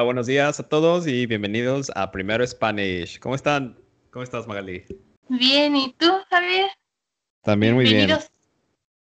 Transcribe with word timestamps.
Hola, 0.00 0.06
buenos 0.06 0.26
días 0.26 0.58
a 0.58 0.66
todos 0.66 1.06
y 1.06 1.26
bienvenidos 1.26 1.92
a 1.94 2.10
Primero 2.10 2.42
Spanish. 2.46 3.18
¿Cómo 3.18 3.34
están? 3.34 3.78
¿Cómo 4.10 4.22
estás, 4.22 4.46
Magali? 4.46 4.82
Bien, 5.28 5.76
¿y 5.76 5.92
tú, 5.98 6.06
Javier? 6.30 6.70
También 7.42 7.74
muy 7.74 7.84
bien. 7.84 8.06
Bienvenidos 8.06 8.30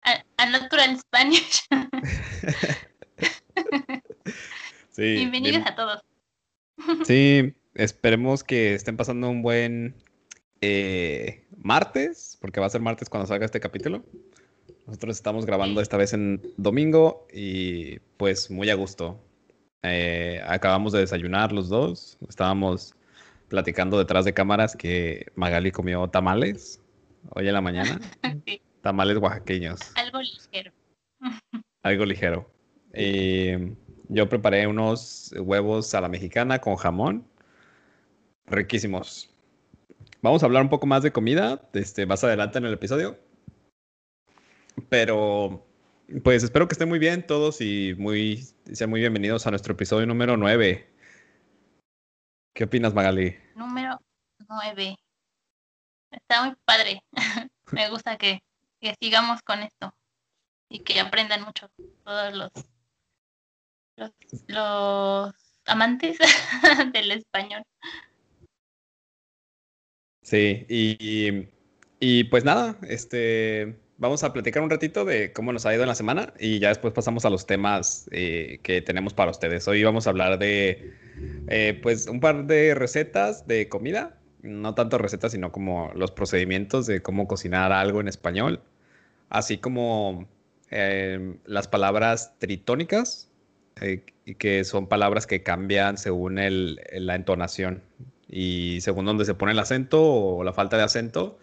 a, 0.03 0.23
a 0.37 0.47
Natural 0.51 0.99
Spanish. 0.99 1.67
Sí, 4.91 5.15
Bienvenidos 5.15 5.65
bien- 5.65 5.69
a 5.69 5.75
todos. 5.75 6.05
sí, 7.07 7.55
esperemos 7.75 8.45
que 8.45 8.75
estén 8.75 8.99
pasando 8.99 9.31
un 9.31 9.41
buen 9.41 9.95
eh, 10.61 11.47
martes, 11.57 12.37
porque 12.39 12.61
va 12.61 12.67
a 12.67 12.71
ser 12.71 12.83
martes 12.83 13.09
cuando 13.09 13.27
salga 13.27 13.47
este 13.47 13.61
capítulo. 13.61 14.05
Nosotros 14.87 15.17
estamos 15.17 15.47
grabando 15.47 15.81
esta 15.81 15.97
vez 15.97 16.13
en 16.13 16.43
domingo 16.59 17.27
y 17.33 18.01
pues 18.19 18.51
muy 18.51 18.69
a 18.69 18.75
gusto. 18.75 19.19
Eh, 19.83 20.41
acabamos 20.47 20.93
de 20.93 21.01
desayunar 21.01 21.53
los 21.53 21.69
dos. 21.69 22.19
Estábamos 22.29 22.95
platicando 23.49 23.99
detrás 23.99 24.25
de 24.25 24.33
cámaras 24.33 24.77
que 24.77 25.27
Magali 25.35 25.73
comió 25.73 26.09
tamales 26.09 26.81
hoy 27.31 27.49
en 27.49 27.55
la 27.55 27.61
mañana. 27.61 28.01
Sí, 28.47 28.61
Tamales 28.81 29.19
oaxaqueños, 29.19 29.79
algo 29.95 30.21
ligero. 30.21 30.73
algo 31.83 32.05
ligero. 32.05 32.51
Y 32.95 33.53
yo 34.09 34.29
preparé 34.29 34.67
unos 34.67 35.33
huevos 35.39 35.95
a 35.95 36.01
la 36.01 36.09
mexicana 36.09 36.61
con 36.61 36.77
jamón. 36.77 37.25
Riquísimos. 38.47 39.31
Vamos 40.21 40.43
a 40.43 40.47
hablar 40.47 40.63
un 40.63 40.69
poco 40.69 40.87
más 40.87 41.03
de 41.03 41.13
comida 41.13 41.63
este, 41.75 42.07
más 42.07 42.25
adelante 42.25 42.59
en 42.59 42.67
el 42.67 42.73
episodio. 42.73 43.19
Pero, 44.89 45.67
pues 46.21 46.43
espero 46.43 46.69
que 46.69 46.75
estén 46.75 46.89
muy 46.89 46.99
bien 46.99 47.27
todos 47.27 47.61
y 47.61 47.95
muy, 47.97 48.45
sean 48.73 48.91
muy 48.91 49.01
bienvenidos 49.01 49.47
a 49.47 49.51
nuestro 49.51 49.73
episodio 49.75 50.07
número 50.07 50.37
9. 50.37 50.89
¿Qué 52.55 52.65
opinas, 52.65 52.93
Magali? 52.95 53.37
Número 53.55 53.99
9. 54.49 54.97
Está 56.11 56.45
muy 56.45 56.55
padre. 56.65 57.03
Me 57.73 57.89
gusta 57.89 58.19
que, 58.19 58.43
que 58.81 58.95
sigamos 59.01 59.41
con 59.43 59.61
esto 59.61 59.95
y 60.69 60.81
que 60.81 61.01
aprendan 61.01 61.43
mucho 61.45 61.71
todos 62.05 62.35
los, 62.35 62.51
los, 63.97 64.13
los 64.49 65.35
amantes 65.67 66.19
del 66.93 67.13
español. 67.13 67.63
Sí, 70.23 70.67
y, 70.69 70.97
y- 71.01 71.49
y, 72.05 72.25
pues 72.25 72.45
nada, 72.45 72.77
este, 72.83 73.81
vamos 74.03 74.25
a 74.25 74.33
platicar 74.33 74.63
un 74.65 74.69
ratito 74.69 75.05
de 75.05 75.33
cómo 75.33 75.53
nos 75.53 75.65
ha 75.65 75.73
ido 75.73 75.85
en 75.85 75.89
la 75.89 75.95
semana 75.95 76.35
y 76.39 76.59
ya 76.59 76.69
después 76.71 76.93
pasamos 76.93 77.25
a 77.25 77.31
los 77.31 77.47
temas 77.47 78.09
eh, 78.11 78.59
que 78.65 78.83
tenemos 78.83 79.15
para 79.15 79.31
ustedes. 79.31 79.67
Hoy 79.69 79.85
vamos 79.85 80.09
a 80.09 80.11
hablar 80.11 80.41
de, 80.41 80.93
eh, 81.47 81.79
pues, 81.81 82.09
un 82.09 82.19
par 82.19 82.45
de 82.47 82.75
recetas 82.75 83.47
de 83.47 83.69
comida, 83.69 84.19
no 84.43 84.75
tanto 84.75 84.99
recetas, 84.99 85.31
sino 85.33 85.53
como 85.53 85.93
los 85.95 86.11
procedimientos 86.11 86.87
de 86.87 87.01
cómo 87.01 87.29
cocinar 87.29 87.71
algo 87.73 88.01
en 88.01 88.09
español, 88.09 88.61
así 89.31 89.59
como 89.59 90.27
eh, 90.73 91.37
las 91.47 91.69
palabras 91.69 92.33
tritónicas, 92.41 93.31
eh, 93.81 94.05
que 94.37 94.65
son 94.65 94.89
palabras 94.89 95.29
que 95.29 95.45
cambian 95.45 95.97
según 95.97 96.41
el- 96.41 96.81
la 96.93 97.15
entonación 97.15 97.83
y 98.29 98.81
según 98.81 99.05
donde 99.05 99.25
se 99.27 99.35
pone 99.35 99.53
el 99.53 99.59
acento 99.61 100.03
o 100.03 100.43
la 100.43 100.53
falta 100.53 100.77
de 100.77 100.83
acento, 100.83 101.39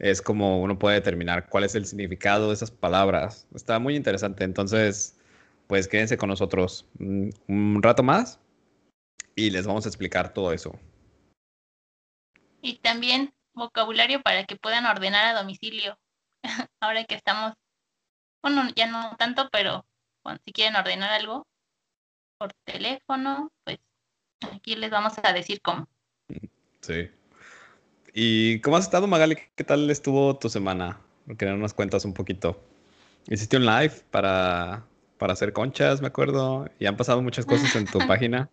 es 0.00 0.22
como 0.22 0.62
uno 0.62 0.78
puede 0.78 0.96
determinar 0.96 1.48
cuál 1.48 1.64
es 1.64 1.74
el 1.74 1.86
significado 1.86 2.48
de 2.48 2.54
esas 2.54 2.70
palabras. 2.70 3.46
Está 3.54 3.78
muy 3.78 3.94
interesante. 3.94 4.44
Entonces, 4.44 5.18
pues 5.66 5.86
quédense 5.86 6.16
con 6.16 6.30
nosotros 6.30 6.88
un, 6.98 7.82
rato 7.82 8.02
más 8.02 8.40
y 9.36 9.50
les 9.50 9.66
vamos 9.66 9.84
a 9.84 9.88
explicar 9.88 10.32
todo 10.32 10.52
eso. 10.52 10.78
Y 12.62 12.78
también 12.78 13.32
vocabulario 13.52 14.22
para 14.22 14.44
que 14.44 14.56
puedan 14.56 14.86
ordenar 14.86 15.26
a 15.26 15.38
domicilio. 15.38 15.98
Ahora 16.80 17.04
que 17.04 17.14
estamos, 17.14 17.52
bueno, 18.42 18.68
ya 18.74 18.86
no 18.86 19.16
tanto, 19.16 19.50
pero 19.52 19.84
si 20.44 20.52
quieren 20.52 20.76
ordenar 20.76 21.10
algo 21.10 21.46
por 22.38 22.54
teléfono, 22.64 23.52
pues 23.64 23.78
aquí 24.52 24.76
les 24.76 24.90
vamos 24.90 25.12
a 25.22 25.32
decir 25.34 25.60
cómo. 25.60 25.86
Sí. 26.80 27.10
¿Y 28.12 28.60
cómo 28.60 28.76
has 28.76 28.84
estado, 28.84 29.06
Magali? 29.06 29.36
¿Qué 29.54 29.64
tal 29.64 29.88
estuvo 29.90 30.36
tu 30.36 30.48
semana? 30.48 31.00
Porque 31.26 31.46
no 31.46 31.56
nos 31.56 31.74
cuentas 31.74 32.04
un 32.04 32.14
poquito. 32.14 32.60
Hiciste 33.28 33.56
un 33.56 33.66
live 33.66 33.94
para, 34.10 34.84
para 35.18 35.34
hacer 35.34 35.52
conchas, 35.52 36.00
me 36.00 36.08
acuerdo, 36.08 36.68
y 36.78 36.86
han 36.86 36.96
pasado 36.96 37.22
muchas 37.22 37.46
cosas 37.46 37.74
en 37.76 37.86
tu 37.86 37.98
página. 38.08 38.50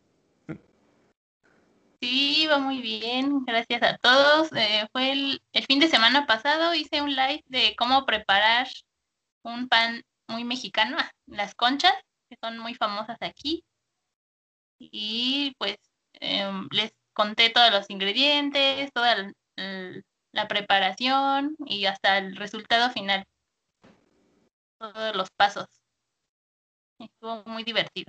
Sí, 2.00 2.46
va 2.48 2.60
muy 2.60 2.80
bien, 2.80 3.44
gracias 3.46 3.82
a 3.82 3.98
todos. 3.98 4.52
Eh, 4.54 4.88
fue 4.92 5.12
el, 5.12 5.42
el 5.54 5.66
fin 5.66 5.80
de 5.80 5.88
semana 5.88 6.28
pasado, 6.28 6.76
hice 6.76 7.02
un 7.02 7.16
live 7.16 7.44
de 7.48 7.76
cómo 7.76 8.06
preparar 8.06 8.68
un 9.42 9.68
pan 9.68 10.04
muy 10.28 10.44
mexicano, 10.44 10.98
ah, 11.00 11.10
las 11.26 11.56
conchas, 11.56 11.94
que 12.30 12.38
son 12.42 12.60
muy 12.60 12.76
famosas 12.76 13.18
aquí. 13.22 13.64
Y 14.80 15.56
pues 15.58 15.78
em, 16.14 16.68
les 16.72 16.94
conté 17.14 17.50
todos 17.50 17.72
los 17.72 17.90
ingredientes, 17.90 18.92
toda 18.94 19.34
la 19.58 20.48
preparación 20.48 21.56
y 21.66 21.86
hasta 21.86 22.18
el 22.18 22.36
resultado 22.36 22.92
final. 22.92 23.24
Todos 24.80 25.16
los 25.16 25.30
pasos. 25.36 25.66
Estuvo 27.00 27.44
muy 27.46 27.64
divertido. 27.64 28.08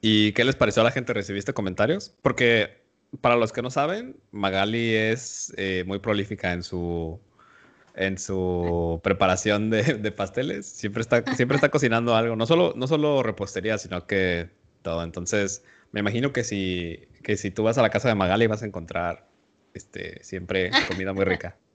¿Y 0.00 0.32
qué 0.32 0.44
les 0.44 0.56
pareció 0.56 0.82
a 0.82 0.84
la 0.84 0.90
gente? 0.90 1.12
¿Recibiste 1.12 1.52
comentarios? 1.52 2.14
Porque 2.22 2.82
para 3.20 3.36
los 3.36 3.52
que 3.52 3.62
no 3.62 3.70
saben, 3.70 4.16
Magali 4.30 4.94
es 4.94 5.52
eh, 5.56 5.84
muy 5.86 5.98
prolífica 5.98 6.52
en 6.52 6.62
su 6.62 7.20
en 7.94 8.16
su 8.16 9.00
preparación 9.02 9.70
de, 9.70 9.82
de 9.82 10.12
pasteles. 10.12 10.66
Siempre 10.66 11.02
está, 11.02 11.24
siempre 11.34 11.56
está 11.56 11.68
cocinando 11.68 12.14
algo. 12.14 12.36
No 12.36 12.46
solo, 12.46 12.72
no 12.76 12.86
solo 12.86 13.24
repostería, 13.24 13.76
sino 13.76 14.06
que 14.06 14.50
todo. 14.82 15.02
Entonces, 15.02 15.64
me 15.90 16.00
imagino 16.00 16.32
que 16.32 16.44
si, 16.44 17.08
que 17.24 17.36
si 17.36 17.50
tú 17.50 17.64
vas 17.64 17.76
a 17.76 17.82
la 17.82 17.90
casa 17.90 18.08
de 18.08 18.14
Magali 18.14 18.46
vas 18.46 18.62
a 18.62 18.66
encontrar 18.66 19.27
este, 19.78 20.22
siempre 20.22 20.70
comida 20.86 21.12
muy 21.12 21.24
rica. 21.24 21.56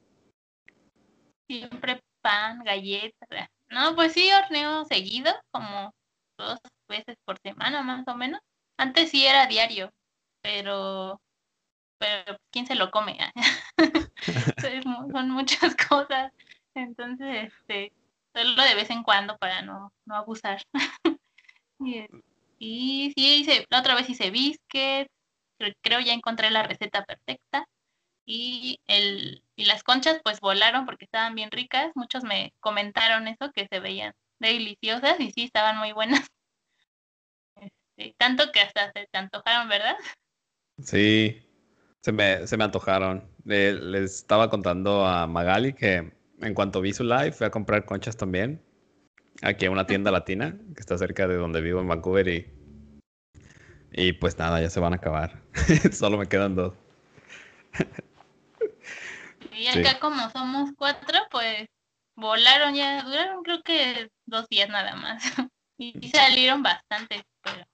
Siempre 1.48 2.00
pan, 2.22 2.64
galletas. 2.64 3.50
No, 3.70 3.96
pues 3.96 4.14
sí, 4.14 4.32
horneo 4.32 4.86
seguido, 4.86 5.32
como 5.52 5.94
dos 6.38 6.60
veces 6.88 7.18
por 7.26 7.38
semana 7.40 7.84
más 7.84 8.08
o 8.08 8.16
menos. 8.16 8.40
Antes 8.78 9.12
sí 9.12 9.26
era 9.26 9.46
diario, 9.46 9.92
pero, 10.42 11.20
pero 12.00 12.38
¿quién 12.52 12.66
se 12.66 12.76
lo 12.76 12.92
come? 12.92 13.18
Son 15.12 15.30
muchas 15.32 15.76
cosas. 15.90 16.32
Entonces, 16.76 17.52
este, 17.52 17.92
solo 18.34 18.64
de 18.64 18.76
vez 18.76 18.90
en 18.90 19.04
cuando 19.04 19.38
para 19.38 19.62
no, 19.62 19.92
no 20.06 20.16
abusar. 20.16 20.62
Y, 21.80 22.06
y 22.58 23.14
sí, 23.16 23.36
hice, 23.42 23.66
la 23.70 23.80
otra 23.82 23.96
vez 23.96 24.10
hice 24.10 24.32
biscuits, 24.32 25.10
cre- 25.60 25.76
creo 25.82 26.00
ya 26.00 26.14
encontré 26.14 26.50
la 26.50 26.64
receta 26.64 27.04
perfecta. 27.04 27.68
Y, 28.26 28.80
el, 28.88 29.44
y 29.56 29.66
las 29.66 29.84
conchas 29.84 30.22
pues 30.24 30.40
volaron 30.40 30.86
porque 30.86 31.06
estaban 31.06 31.36
bien 31.36 31.52
ricas. 31.52 31.92
Muchos 31.96 32.24
me 32.24 32.54
comentaron 32.60 33.28
eso, 33.28 33.52
que 33.54 33.68
se 33.70 33.80
veían 33.80 34.14
deliciosas 34.40 35.20
y 35.20 35.32
sí, 35.32 35.44
estaban 35.44 35.78
muy 35.78 35.92
buenas. 35.92 36.22
Este, 37.96 38.16
tanto 38.18 38.52
que 38.52 38.60
hasta 38.60 38.92
se 38.92 39.08
te 39.12 39.18
antojaron, 39.18 39.70
¿verdad? 39.70 39.96
Sí, 40.84 41.48
se 42.02 42.12
me, 42.12 42.48
se 42.48 42.58
me 42.58 42.64
antojaron. 42.64 43.30
Le- 43.46 43.74
les 43.74 44.16
estaba 44.16 44.50
contando 44.50 45.06
a 45.06 45.28
Magali 45.28 45.74
que 45.74 46.12
en 46.42 46.54
cuanto 46.54 46.82
vi 46.82 46.94
su 46.94 47.04
live 47.04 47.32
fui 47.32 47.46
a 47.48 47.52
comprar 47.52 47.86
conchas 47.86 48.18
también. 48.18 48.62
Aquí 49.42 49.66
a 49.66 49.72
una 49.72 49.86
tienda 49.86 50.12
latina 50.12 50.58
que 50.76 50.80
está 50.82 50.98
cerca 50.98 51.28
de 51.28 51.36
donde 51.36 51.62
vivo 51.62 51.82
en 51.82 51.88
Vancouver 51.88 52.28
y, 52.28 52.52
y 53.92 54.14
pues 54.14 54.38
nada, 54.38 54.62
ya 54.62 54.70
se 54.70 54.80
van 54.80 54.94
a 54.94 54.98
acabar. 54.98 55.42
Solo 55.92 56.18
me 56.18 56.28
quedan 56.28 56.56
dos. 56.56 56.74
Y 59.56 59.68
Sí. 59.68 59.80
acá 59.80 60.00
como 60.00 60.30
somos 60.30 60.72
cuatro, 60.78 61.20
pues 61.32 61.68
volaron 62.16 62.76
ya, 62.76 63.04
duraron 63.04 63.44
creo 63.44 63.62
que 63.64 64.10
dos 64.26 64.48
días 64.50 64.70
nada 64.70 64.96
más. 64.96 65.24
Y, 65.80 66.08
salieron 66.10 66.62
bastante, 66.64 67.26
pero 67.42 67.66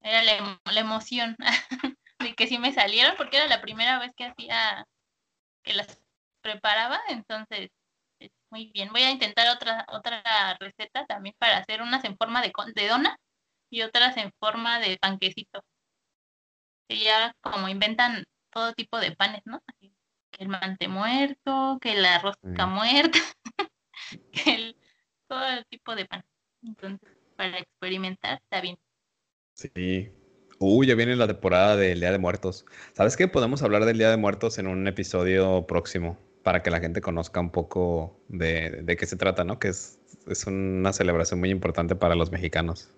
era 0.00 0.22
la, 0.24 0.60
la 0.72 0.80
emoción 0.80 1.36
de 2.18 2.34
que 2.34 2.46
sí 2.48 2.58
me 2.58 2.72
salieron, 2.72 3.14
porque 3.16 3.36
era 3.36 3.46
la 3.46 3.60
primera 3.60 3.98
vez 3.98 4.12
que 4.16 4.24
hacía, 4.24 4.86
que 5.62 5.74
las 5.74 6.00
preparaba, 6.42 6.98
entonces, 7.08 7.70
muy 8.50 8.72
bien. 8.72 8.90
Voy 8.92 9.02
a 9.02 9.10
intentar 9.10 9.48
otra, 9.54 9.86
otra 9.90 10.22
receta 10.58 11.06
también 11.06 11.34
para 11.38 11.58
hacer 11.58 11.82
unas 11.82 12.04
en 12.04 12.16
forma 12.16 12.42
de, 12.42 12.52
con- 12.52 12.72
de 12.72 12.88
dona 12.88 13.16
y 13.70 13.82
otras 13.82 14.16
en 14.16 14.32
forma 14.40 14.80
de 14.80 14.98
panquecito. 14.98 15.62
Que 16.88 16.98
ya 16.98 17.32
como 17.42 17.68
inventan 17.68 18.24
todo 18.50 18.72
tipo 18.72 18.98
de 18.98 19.12
panes, 19.12 19.42
¿no? 19.44 19.62
Así 19.66 19.94
que 20.30 20.44
el 20.44 20.48
mante 20.48 20.88
muerto, 20.88 21.78
que 21.80 21.94
la 21.94 22.18
rosca 22.20 22.66
muerta, 22.66 23.18
que 24.32 24.54
el, 24.54 24.76
todo 25.28 25.40
tipo 25.68 25.94
de 25.94 26.06
pan. 26.06 26.24
Entonces, 26.62 27.08
para 27.36 27.58
experimentar 27.58 28.40
está 28.42 28.60
bien. 28.60 28.78
Sí. 29.54 30.10
Uy, 30.58 30.86
ya 30.86 30.94
viene 30.94 31.16
la 31.16 31.26
temporada 31.26 31.76
del 31.76 32.00
Día 32.00 32.12
de 32.12 32.18
Muertos. 32.18 32.66
¿Sabes 32.92 33.16
qué? 33.16 33.28
Podemos 33.28 33.62
hablar 33.62 33.86
del 33.86 33.96
Día 33.96 34.10
de 34.10 34.18
Muertos 34.18 34.58
en 34.58 34.66
un 34.66 34.86
episodio 34.86 35.66
próximo 35.66 36.18
para 36.42 36.62
que 36.62 36.70
la 36.70 36.80
gente 36.80 37.00
conozca 37.00 37.40
un 37.40 37.50
poco 37.50 38.20
de, 38.28 38.82
de 38.82 38.96
qué 38.96 39.06
se 39.06 39.16
trata, 39.16 39.44
¿no? 39.44 39.58
Que 39.58 39.68
es, 39.68 39.98
es 40.26 40.46
una 40.46 40.92
celebración 40.92 41.40
muy 41.40 41.50
importante 41.50 41.96
para 41.96 42.14
los 42.14 42.30
mexicanos. 42.30 42.92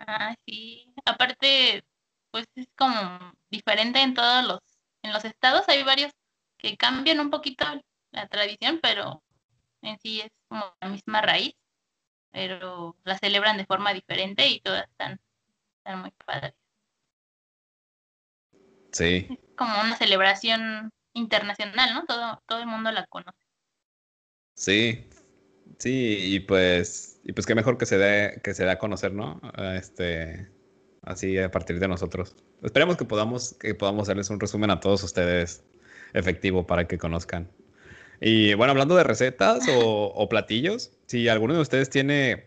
Ah, 0.00 0.34
sí. 0.46 0.92
Aparte, 1.04 1.84
pues 2.30 2.46
es 2.56 2.66
como 2.76 3.32
diferente 3.50 4.00
en 4.00 4.14
todos 4.14 4.44
los, 4.46 4.60
en 5.04 5.12
los 5.12 5.24
estados. 5.24 5.68
Hay 5.68 5.84
varios 5.84 6.10
que 6.58 6.76
cambian 6.76 7.20
un 7.20 7.30
poquito 7.30 7.64
la 8.10 8.26
tradición, 8.26 8.80
pero 8.82 9.22
en 9.82 9.98
sí 10.00 10.20
es 10.20 10.32
como 10.48 10.74
la 10.80 10.88
misma 10.88 11.20
raíz, 11.20 11.54
pero 12.32 12.96
la 13.04 13.18
celebran 13.18 13.56
de 13.56 13.66
forma 13.66 13.92
diferente 13.92 14.48
y 14.48 14.60
todas 14.60 14.88
están, 14.88 15.20
están 15.78 16.00
muy 16.00 16.10
padres. 16.24 16.54
Sí. 18.92 19.26
Es 19.30 19.56
como 19.56 19.80
una 19.80 19.96
celebración 19.96 20.90
internacional, 21.12 21.94
¿no? 21.94 22.06
Todo, 22.06 22.42
todo 22.46 22.60
el 22.60 22.66
mundo 22.66 22.90
la 22.90 23.06
conoce. 23.06 23.38
Sí, 24.56 25.10
sí, 25.78 26.34
y 26.34 26.40
pues, 26.40 27.20
y 27.24 27.32
pues 27.32 27.44
qué 27.44 27.54
mejor 27.54 27.76
que 27.76 27.86
se 27.86 27.98
dé, 27.98 28.40
que 28.42 28.54
se 28.54 28.64
dé 28.64 28.70
a 28.70 28.78
conocer, 28.78 29.12
¿no? 29.12 29.40
Este, 29.74 30.53
así 31.06 31.38
a 31.38 31.50
partir 31.50 31.78
de 31.78 31.88
nosotros. 31.88 32.34
Esperemos 32.62 32.96
que 32.96 33.04
podamos, 33.04 33.54
que 33.54 33.74
podamos 33.74 34.04
hacerles 34.04 34.30
un 34.30 34.40
resumen 34.40 34.70
a 34.70 34.80
todos 34.80 35.02
ustedes 35.02 35.62
efectivo 36.12 36.66
para 36.66 36.86
que 36.86 36.98
conozcan. 36.98 37.48
Y 38.20 38.54
bueno, 38.54 38.70
hablando 38.70 38.96
de 38.96 39.04
recetas 39.04 39.66
o, 39.68 40.28
platillos, 40.28 40.92
si 41.06 41.28
alguno 41.28 41.54
de 41.54 41.60
ustedes 41.60 41.90
tiene 41.90 42.46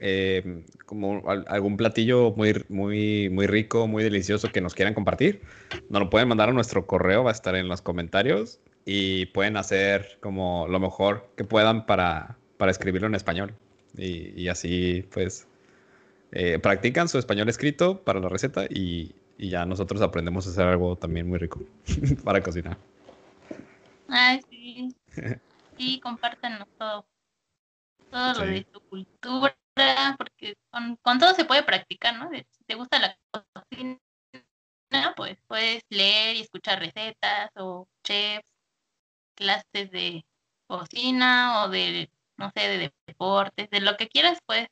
eh, 0.00 0.64
como 0.84 1.28
al, 1.28 1.44
algún 1.48 1.76
platillo 1.76 2.32
muy, 2.36 2.64
muy, 2.68 3.28
muy 3.30 3.46
rico, 3.46 3.86
muy 3.86 4.04
delicioso 4.04 4.52
que 4.52 4.60
nos 4.60 4.74
quieran 4.74 4.94
compartir, 4.94 5.40
nos 5.88 6.02
lo 6.02 6.10
pueden 6.10 6.28
mandar 6.28 6.50
a 6.50 6.52
nuestro 6.52 6.86
correo, 6.86 7.24
va 7.24 7.30
a 7.30 7.32
estar 7.32 7.56
en 7.56 7.68
los 7.68 7.82
comentarios 7.82 8.60
y 8.84 9.26
pueden 9.26 9.56
hacer 9.56 10.18
como 10.20 10.68
lo 10.68 10.78
mejor 10.78 11.30
que 11.36 11.44
puedan 11.44 11.86
para, 11.86 12.36
para 12.56 12.70
escribirlo 12.70 13.08
en 13.08 13.14
español. 13.14 13.54
Y 13.98 14.48
así 14.48 15.08
pues 15.10 15.48
eh, 16.32 16.58
practican 16.58 17.08
su 17.08 17.18
español 17.18 17.48
escrito 17.48 18.02
para 18.02 18.20
la 18.20 18.28
receta 18.28 18.64
y, 18.64 19.14
y, 19.38 19.50
ya 19.50 19.64
nosotros 19.64 20.02
aprendemos 20.02 20.46
a 20.46 20.50
hacer 20.50 20.66
algo 20.66 20.96
también 20.96 21.28
muy 21.28 21.38
rico 21.38 21.60
para 22.24 22.42
cocinar. 22.42 22.76
Ay, 24.08 24.40
sí. 24.50 24.94
Sí, 25.78 26.00
compártanos 26.00 26.66
todo. 26.78 27.06
Todo 28.10 28.34
sí. 28.34 28.40
lo 28.40 28.46
de 28.46 28.64
tu 28.64 28.80
cultura, 28.80 29.54
porque 30.16 30.56
con, 30.70 30.96
con, 31.02 31.18
todo 31.18 31.34
se 31.34 31.44
puede 31.44 31.62
practicar, 31.64 32.18
¿no? 32.18 32.30
Si 32.30 32.64
te 32.64 32.76
gusta 32.76 32.98
la 32.98 33.18
cocina, 33.52 34.00
pues 35.16 35.36
puedes 35.46 35.82
leer 35.90 36.36
y 36.36 36.40
escuchar 36.40 36.78
recetas 36.78 37.50
o 37.56 37.86
chefs, 38.02 38.50
clases 39.34 39.90
de 39.90 40.24
cocina 40.66 41.64
o 41.64 41.68
de, 41.68 42.10
no 42.38 42.50
sé, 42.54 42.68
de 42.68 42.92
deportes, 43.06 43.68
de 43.68 43.80
lo 43.80 43.98
que 43.98 44.08
quieras, 44.08 44.38
pues 44.46 44.66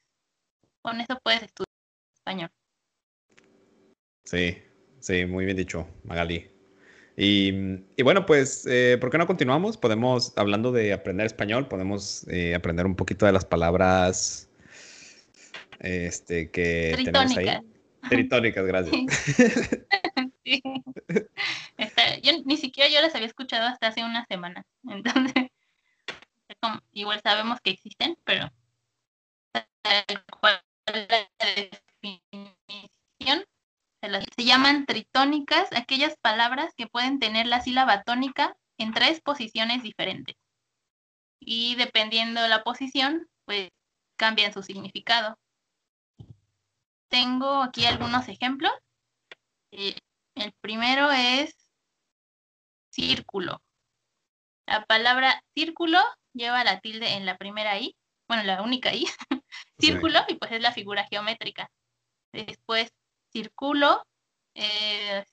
con 0.85 1.01
eso 1.01 1.19
puedes 1.23 1.43
estudiar 1.43 1.69
español. 2.15 2.51
Sí, 4.25 4.59
sí, 5.01 5.25
muy 5.25 5.47
bien 5.47 5.57
dicho, 5.57 5.89
Magali. 6.05 6.51
Y, 7.17 7.49
y, 7.97 8.03
bueno, 8.03 8.27
pues, 8.27 8.67
eh, 8.67 8.99
¿por 9.01 9.11
qué 9.11 9.17
no 9.17 9.27
continuamos? 9.27 9.79
Podemos, 9.79 10.37
hablando 10.37 10.73
de 10.73 10.93
aprender 10.93 11.27
español, 11.27 11.69
podemos 11.69 12.27
eh, 12.29 12.55
aprender 12.55 12.85
un 12.87 12.97
poquito 12.97 13.25
de 13.25 13.33
las 13.33 13.45
palabras 13.45 14.51
este, 15.79 16.51
que 16.51 16.93
Tritónica. 16.95 17.35
tenemos 17.35 17.39
ahí. 17.39 18.09
Tritónicas, 18.09 18.67
gracias. 18.67 18.95
Sí. 20.47 20.63
Está, 21.79 22.19
yo 22.19 22.33
ni 22.45 22.59
siquiera 22.59 22.91
yo 22.91 23.01
las 23.01 23.15
había 23.15 23.27
escuchado 23.29 23.67
hasta 23.67 23.87
hace 23.87 24.05
una 24.05 24.27
semana. 24.27 24.67
Entonces, 24.87 25.49
como, 26.61 26.83
igual 26.93 27.23
sabemos 27.25 27.63
que 27.63 27.71
existen, 27.71 28.19
pero 28.25 28.53
cual 30.41 30.64
la 30.87 31.29
definición 32.03 32.55
se 34.37 34.45
llaman 34.45 34.85
tritónicas 34.87 35.69
aquellas 35.73 36.17
palabras 36.19 36.75
que 36.77 36.87
pueden 36.87 37.19
tener 37.19 37.47
la 37.47 37.61
sílaba 37.61 38.03
tónica 38.03 38.57
en 38.79 38.93
tres 38.93 39.21
posiciones 39.21 39.83
diferentes. 39.83 40.37
Y 41.41 41.77
dependiendo 41.77 42.43
de 42.43 42.49
la 42.49 42.63
posición, 42.63 43.29
pues 43.47 43.71
cambian 44.17 44.53
su 44.53 44.63
significado. 44.63 45.39
Tengo 47.09 47.63
aquí 47.63 47.87
algunos 47.87 48.29
ejemplos. 48.29 48.73
Eh, 49.73 49.97
el 50.35 50.53
primero 50.61 51.11
es 51.11 51.55
círculo. 52.91 53.63
La 54.67 54.85
palabra 54.85 55.43
círculo 55.55 55.99
lleva 56.33 56.65
la 56.65 56.81
tilde 56.81 57.15
en 57.15 57.27
la 57.27 57.37
primera 57.37 57.79
I, 57.79 57.97
bueno, 58.29 58.43
la 58.45 58.63
única 58.63 58.95
I, 58.95 59.07
círculo, 59.79 60.21
sí. 60.27 60.35
y 60.35 60.37
pues 60.37 60.53
es 60.53 60.61
la 60.61 60.73
figura 60.73 61.07
geométrica. 61.11 61.71
Después 62.33 62.91
círculo 63.33 64.03
eh, 64.55 65.25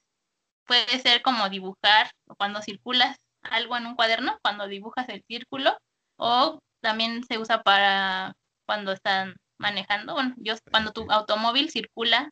puede 0.66 1.00
ser 1.00 1.22
como 1.22 1.50
dibujar 1.50 2.12
cuando 2.38 2.62
circulas 2.62 3.18
algo 3.44 3.78
en 3.78 3.86
un 3.86 3.96
cuaderno, 3.96 4.38
cuando 4.42 4.68
dibujas 4.68 5.10
el 5.10 5.24
círculo, 5.28 5.78
o 6.18 6.60
también 6.82 7.24
se 7.24 7.38
usa 7.38 7.64
para 7.64 8.34
cuando 8.66 8.92
están 8.92 9.36
manejando. 9.58 10.14
Bueno, 10.14 10.36
yo 10.38 10.56
cuando 10.70 10.92
tu 10.92 11.10
automóvil 11.12 11.70
circula 11.70 12.30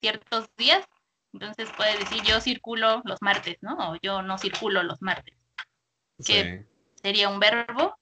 ciertos 0.00 0.48
días, 0.56 0.84
entonces 1.32 1.68
puedes 1.76 1.98
decir 1.98 2.22
yo 2.22 2.40
circulo 2.40 3.02
los 3.04 3.20
martes, 3.22 3.56
¿no? 3.60 3.76
O 3.76 3.96
yo 4.02 4.22
no 4.22 4.38
circulo 4.38 4.82
los 4.82 5.00
martes. 5.00 5.36
Sí. 6.18 6.32
Que 6.32 6.66
sería 7.02 7.28
un 7.28 7.40
verbo. 7.40 7.96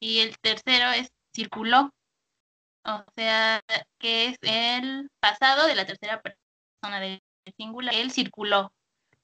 Y 0.00 0.20
el 0.20 0.38
tercero 0.38 0.90
es 0.90 1.10
circuló. 1.34 1.92
O 2.88 3.04
sea, 3.16 3.62
que 3.98 4.28
es 4.28 4.38
el 4.40 5.10
pasado 5.20 5.66
de 5.66 5.74
la 5.74 5.84
tercera 5.84 6.22
persona 6.22 7.00
del 7.00 7.22
singular. 7.58 7.94
Él 7.94 8.10
circuló 8.12 8.72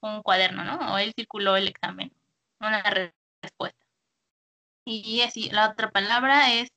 un 0.01 0.21
cuaderno, 0.21 0.63
¿no? 0.63 0.93
O 0.93 0.97
él 0.99 1.13
circuló 1.15 1.57
el 1.57 1.67
examen. 1.67 2.13
Una 2.59 2.83
respuesta. 3.41 3.83
Y 4.85 5.21
así, 5.21 5.49
la 5.49 5.71
otra 5.71 5.89
palabra 5.89 6.53
es, 6.53 6.69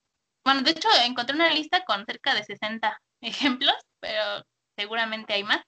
bueno, 0.45 0.63
de 0.63 0.71
hecho 0.71 0.89
encontré 1.05 1.35
una 1.37 1.51
lista 1.51 1.85
con 1.85 2.07
cerca 2.07 2.35
de 2.35 2.45
60 2.45 3.03
ejemplos, 3.21 3.77
pero 4.01 4.43
seguramente 4.75 5.35
hay 5.35 5.45
más. 5.45 5.61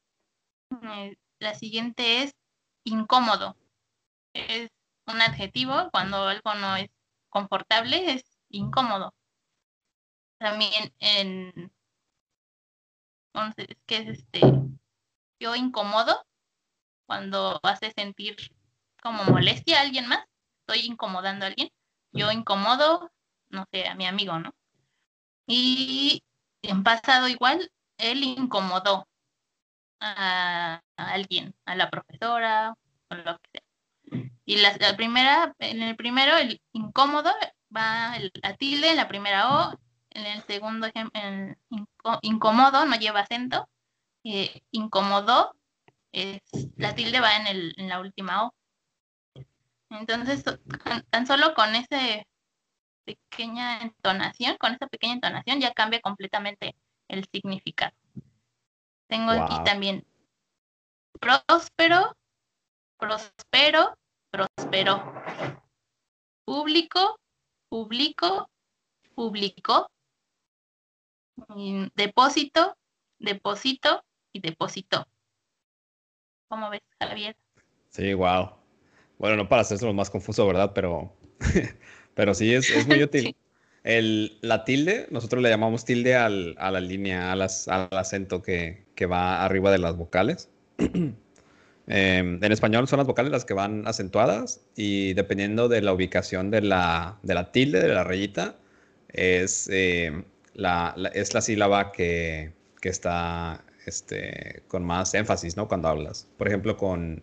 Eh, 0.83 1.17
la 1.39 1.55
siguiente 1.55 2.23
es 2.23 2.33
incómodo. 2.85 3.57
Es 4.33 4.71
un 5.07 5.21
adjetivo 5.21 5.91
cuando 5.93 6.29
algo 6.29 6.55
no 6.55 6.77
es 6.77 6.89
confortable, 7.29 8.15
es 8.15 8.25
incómodo. 8.49 9.13
También 10.41 10.93
en 11.01 11.71
entonces, 13.33 13.77
¿qué 13.87 13.97
es 13.99 14.19
este? 14.19 14.41
Yo 15.39 15.55
incomodo 15.55 16.27
cuando 17.07 17.61
hace 17.63 17.93
sentir 17.93 18.37
como 19.03 19.25
molestia 19.25 19.79
a 19.79 19.83
alguien 19.83 20.07
más, 20.09 20.25
estoy 20.61 20.87
incomodando 20.87 21.45
a 21.45 21.49
alguien. 21.49 21.71
Yo 22.13 22.31
incomodo, 22.33 23.11
no 23.51 23.67
sé, 23.73 23.87
a 23.87 23.95
mi 23.95 24.07
amigo, 24.07 24.39
¿no? 24.39 24.53
Y 25.47 26.23
en 26.63 26.83
pasado 26.83 27.29
igual, 27.29 27.71
él 27.99 28.25
incomodó 28.25 29.09
a, 30.01 30.83
a 30.97 31.13
alguien, 31.13 31.55
a 31.67 31.77
la 31.77 31.91
profesora, 31.91 32.75
o 33.11 33.15
lo 33.15 33.39
que 33.39 33.51
sea. 33.53 34.31
Y 34.45 34.57
la, 34.57 34.77
la, 34.79 34.97
primera, 34.97 35.55
en 35.59 35.83
el 35.83 35.97
primero, 35.97 36.37
el 36.37 36.61
incómodo 36.73 37.31
va 37.75 38.17
el, 38.17 38.33
la 38.43 38.57
tilde 38.57 38.91
en 38.91 38.97
la 38.97 39.09
primera 39.09 39.69
O, 39.71 39.79
en 40.11 40.27
el 40.27 40.43
segundo 40.43 40.87
ejemplo, 40.87 41.21
incómodo 42.23 42.85
no 42.85 42.97
lleva 42.97 43.21
acento, 43.21 43.69
eh, 44.25 44.63
incomodó, 44.71 45.55
es, 46.13 46.41
la 46.77 46.95
tilde 46.95 47.21
va 47.21 47.37
en, 47.37 47.47
el, 47.47 47.75
en 47.77 47.89
la 47.89 48.01
última 48.01 48.45
O. 48.45 48.55
Entonces, 49.91 50.45
tan 51.11 51.27
solo 51.27 51.55
con 51.55 51.75
esa 51.75 52.25
pequeña 53.05 53.81
entonación, 53.81 54.57
con 54.59 54.75
esa 54.75 54.87
pequeña 54.87 55.15
entonación 55.15 55.61
ya 55.61 55.73
cambia 55.73 56.01
completamente 56.01 56.77
el 57.09 57.27
significado. 57.33 57.97
Tengo 59.09 59.35
wow. 59.35 59.43
aquí 59.43 59.65
también 59.65 60.07
próspero, 61.19 62.17
prospero, 62.99 63.97
prosperó. 64.31 65.13
Público, 66.45 67.19
publico, 67.69 68.51
publicó. 69.15 69.91
Depósito, 71.95 72.77
deposito 73.19 74.05
y 74.33 74.41
depositó. 74.41 75.07
¿Cómo 76.49 76.71
ves, 76.71 76.83
Javier? 77.01 77.37
Sí, 77.91 78.15
wow. 78.15 78.51
Bueno, 79.19 79.37
no 79.37 79.49
para 79.49 79.63
hacerse 79.63 79.87
lo 79.87 79.93
más 79.93 80.11
confuso, 80.11 80.47
¿verdad? 80.47 80.73
Pero, 80.75 81.13
pero 82.15 82.35
sí, 82.35 82.55
es, 82.55 82.71
es 82.71 82.87
muy 82.87 83.03
útil. 83.03 83.23
sí. 83.23 83.37
El, 83.83 84.39
la 84.43 84.65
tilde, 84.65 85.07
nosotros 85.11 85.43
le 85.43 85.49
llamamos 85.49 85.87
tilde 85.87 86.15
al, 86.15 86.55
a 86.59 86.71
la 86.71 86.81
línea, 86.81 87.33
a 87.33 87.37
las, 87.37 87.67
al 87.67 87.89
acento 87.93 88.43
que, 88.43 88.85
que 88.95 89.07
va 89.07 89.43
arriba 89.45 89.71
de 89.71 89.79
las 89.79 89.97
vocales. 89.97 90.49
Em, 91.93 92.39
en 92.45 92.53
español 92.53 92.87
son 92.87 92.99
las 92.99 93.07
vocales 93.09 93.33
las 93.33 93.45
que 93.45 93.53
van 93.53 93.85
acentuadas 93.89 94.61
y 94.77 95.13
dependiendo 95.15 95.69
de 95.69 95.83
la 95.83 95.93
ubicación 95.93 96.53
de 96.53 96.61
la, 96.61 97.19
de 97.25 97.35
la 97.35 97.51
tilde, 97.51 97.81
de 97.81 97.89
la 97.89 98.05
rayita, 98.05 98.55
es, 99.09 99.69
em, 99.73 100.23
la, 100.55 100.95
es 101.15 101.35
la 101.35 101.41
sílaba 101.41 101.93
que, 101.93 102.53
que 102.81 102.89
está 102.89 103.65
este, 103.87 104.63
con 104.69 104.85
más 104.85 105.15
énfasis, 105.15 105.57
¿no? 105.57 105.69
Cuando 105.69 105.89
hablas. 105.89 106.29
Por 106.37 106.49
ejemplo, 106.49 106.77
con 106.77 107.23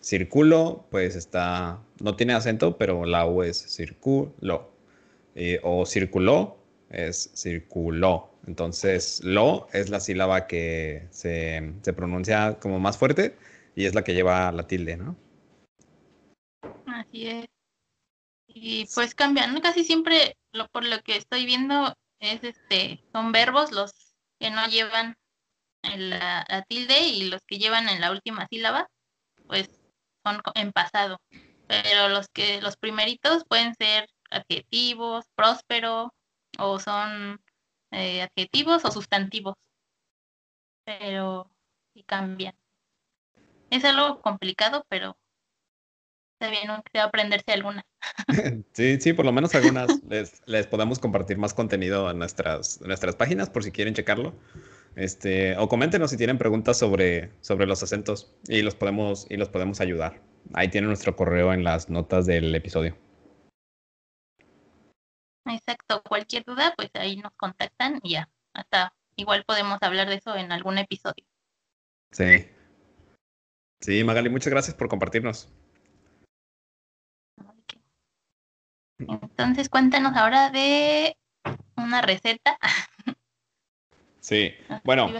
círculo, 0.00 0.86
pues 0.90 1.16
está, 1.16 1.80
no 2.00 2.16
tiene 2.16 2.34
acento, 2.34 2.76
pero 2.76 3.04
la 3.04 3.26
U 3.26 3.42
es 3.42 3.56
círculo. 3.58 4.70
o 5.62 5.86
círculo 5.86 6.58
es 6.90 7.30
círculo. 7.34 8.30
Entonces, 8.46 9.22
lo 9.24 9.68
es 9.72 9.88
la 9.88 10.00
sílaba 10.00 10.46
que 10.46 11.06
se, 11.10 11.72
se 11.82 11.92
pronuncia 11.92 12.58
como 12.60 12.78
más 12.78 12.98
fuerte 12.98 13.34
y 13.74 13.86
es 13.86 13.94
la 13.94 14.04
que 14.04 14.14
lleva 14.14 14.52
la 14.52 14.66
tilde, 14.66 14.96
¿no? 14.96 15.16
Así 16.86 17.26
es. 17.28 17.46
Y 18.46 18.86
pues 18.94 19.14
cambian, 19.14 19.58
casi 19.60 19.82
siempre, 19.84 20.36
lo, 20.52 20.68
por 20.68 20.84
lo 20.84 21.00
que 21.02 21.16
estoy 21.16 21.44
viendo, 21.46 21.94
es 22.24 22.44
este, 22.44 23.04
son 23.12 23.32
verbos 23.32 23.72
los 23.72 23.92
que 24.38 24.50
no 24.50 24.66
llevan 24.66 25.16
la, 25.82 26.44
la, 26.48 26.62
tilde 26.62 27.00
y 27.00 27.28
los 27.28 27.42
que 27.46 27.58
llevan 27.58 27.88
en 27.88 28.00
la 28.00 28.10
última 28.10 28.46
sílaba, 28.48 28.88
pues 29.46 29.68
son 30.24 30.40
en 30.54 30.72
pasado. 30.72 31.20
Pero 31.66 32.08
los 32.08 32.28
que, 32.28 32.60
los 32.60 32.76
primeritos 32.76 33.44
pueden 33.48 33.74
ser 33.74 34.08
adjetivos, 34.30 35.26
próspero, 35.34 36.12
o 36.58 36.78
son 36.78 37.40
eh, 37.90 38.22
adjetivos 38.22 38.84
o 38.84 38.90
sustantivos. 38.90 39.54
Pero 40.84 41.50
sí 41.94 42.02
cambian. 42.04 42.54
Es 43.70 43.84
algo 43.84 44.20
complicado, 44.20 44.84
pero 44.88 45.16
está 46.38 46.50
bien 46.50 46.70
aprenderse 47.02 47.52
algunas. 47.52 47.84
Sí, 48.72 49.00
sí, 49.00 49.12
por 49.12 49.24
lo 49.24 49.32
menos 49.32 49.54
algunas 49.54 50.02
les, 50.08 50.42
les, 50.46 50.66
podemos 50.66 50.98
compartir 50.98 51.38
más 51.38 51.54
contenido 51.54 52.10
en 52.10 52.18
nuestras, 52.18 52.80
nuestras 52.82 53.16
páginas 53.16 53.50
por 53.50 53.64
si 53.64 53.72
quieren 53.72 53.94
checarlo. 53.94 54.34
Este, 54.96 55.56
o 55.56 55.68
coméntenos 55.68 56.10
si 56.10 56.16
tienen 56.16 56.38
preguntas 56.38 56.78
sobre, 56.78 57.32
sobre 57.40 57.66
los 57.66 57.82
acentos 57.82 58.32
y 58.46 58.62
los 58.62 58.74
podemos 58.74 59.26
y 59.28 59.36
los 59.36 59.48
podemos 59.48 59.80
ayudar. 59.80 60.20
Ahí 60.52 60.68
tienen 60.68 60.88
nuestro 60.88 61.16
correo 61.16 61.52
en 61.52 61.64
las 61.64 61.88
notas 61.88 62.26
del 62.26 62.54
episodio. 62.54 62.96
Exacto, 65.46 66.02
cualquier 66.02 66.44
duda, 66.44 66.72
pues 66.76 66.90
ahí 66.94 67.16
nos 67.16 67.32
contactan 67.34 68.00
y 68.02 68.12
ya, 68.12 68.30
hasta 68.54 68.94
igual 69.16 69.44
podemos 69.44 69.78
hablar 69.82 70.08
de 70.08 70.16
eso 70.16 70.34
en 70.36 70.52
algún 70.52 70.78
episodio. 70.78 71.24
Sí. 72.12 72.48
Sí, 73.80 74.04
Magali, 74.04 74.30
muchas 74.30 74.50
gracias 74.50 74.74
por 74.74 74.88
compartirnos. 74.88 75.50
Entonces, 79.22 79.68
cuéntanos 79.68 80.16
ahora 80.16 80.50
de 80.50 81.16
una 81.76 82.02
receta. 82.02 82.58
Sí, 84.20 84.54
bueno, 84.84 85.12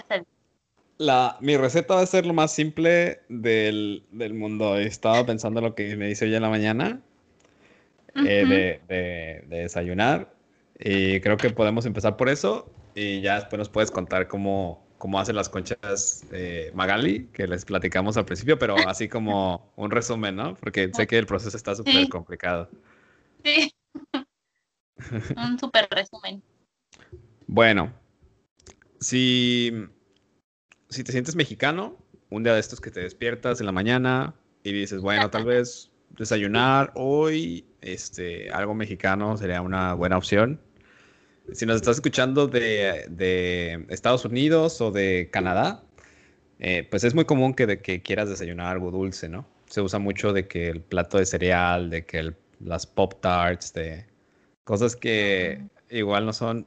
la, 0.96 1.36
mi 1.42 1.58
receta 1.58 1.96
va 1.96 2.00
a 2.00 2.06
ser 2.06 2.24
lo 2.24 2.32
más 2.32 2.54
simple 2.54 3.20
del, 3.28 4.02
del 4.10 4.32
mundo. 4.32 4.78
Estaba 4.78 5.26
pensando 5.26 5.60
lo 5.60 5.74
que 5.74 5.94
me 5.96 6.06
dice 6.06 6.24
hoy 6.24 6.34
en 6.34 6.40
la 6.40 6.48
mañana 6.48 7.02
eh, 8.14 8.22
de, 8.24 8.80
de, 8.88 9.44
de, 9.46 9.58
desayunar 9.58 10.32
y 10.78 11.20
creo 11.20 11.36
que 11.36 11.50
podemos 11.50 11.84
empezar 11.84 12.16
por 12.16 12.30
eso 12.30 12.72
y 12.94 13.20
ya 13.20 13.34
después 13.34 13.58
nos 13.58 13.68
puedes 13.68 13.90
contar 13.90 14.26
cómo, 14.26 14.82
cómo 14.98 15.20
hacen 15.20 15.36
las 15.36 15.48
conchas 15.50 16.24
de 16.30 16.70
Magali, 16.74 17.26
que 17.32 17.46
les 17.46 17.64
platicamos 17.64 18.16
al 18.16 18.24
principio, 18.24 18.58
pero 18.58 18.76
así 18.88 19.08
como 19.08 19.70
un 19.76 19.90
resumen, 19.90 20.36
¿no? 20.36 20.54
Porque 20.54 20.90
sé 20.94 21.06
que 21.06 21.18
el 21.18 21.26
proceso 21.26 21.56
está 21.56 21.74
súper 21.74 22.08
complicado. 22.08 22.70
Sí. 22.70 22.78
un 25.36 25.58
súper 25.58 25.88
resumen. 25.90 26.42
Bueno, 27.46 27.92
si, 29.00 29.72
si 30.88 31.04
te 31.04 31.12
sientes 31.12 31.36
mexicano, 31.36 31.98
un 32.30 32.42
día 32.42 32.54
de 32.54 32.60
estos 32.60 32.80
que 32.80 32.90
te 32.90 33.00
despiertas 33.00 33.60
en 33.60 33.66
la 33.66 33.72
mañana 33.72 34.34
y 34.62 34.72
dices, 34.72 35.00
bueno, 35.00 35.30
tal 35.30 35.44
vez 35.44 35.90
desayunar 36.10 36.92
hoy, 36.94 37.66
este, 37.80 38.50
algo 38.50 38.74
mexicano 38.74 39.36
sería 39.36 39.60
una 39.60 39.94
buena 39.94 40.16
opción. 40.16 40.60
Si 41.52 41.66
nos 41.66 41.76
estás 41.76 41.96
escuchando 41.96 42.46
de, 42.46 43.04
de 43.10 43.84
Estados 43.90 44.24
Unidos 44.24 44.80
o 44.80 44.90
de 44.90 45.28
Canadá, 45.30 45.84
eh, 46.58 46.86
pues 46.90 47.04
es 47.04 47.14
muy 47.14 47.26
común 47.26 47.52
que, 47.52 47.66
de 47.66 47.82
que 47.82 48.02
quieras 48.02 48.30
desayunar 48.30 48.68
algo 48.68 48.90
dulce, 48.90 49.28
¿no? 49.28 49.46
Se 49.66 49.82
usa 49.82 49.98
mucho 49.98 50.32
de 50.32 50.48
que 50.48 50.70
el 50.70 50.80
plato 50.80 51.18
de 51.18 51.26
cereal, 51.26 51.90
de 51.90 52.06
que 52.06 52.18
el, 52.18 52.36
las 52.60 52.86
Pop 52.86 53.20
Tarts, 53.20 53.72
de 53.72 54.06
cosas 54.64 54.96
que 54.96 55.62
igual 55.90 56.26
no 56.26 56.32
son 56.32 56.66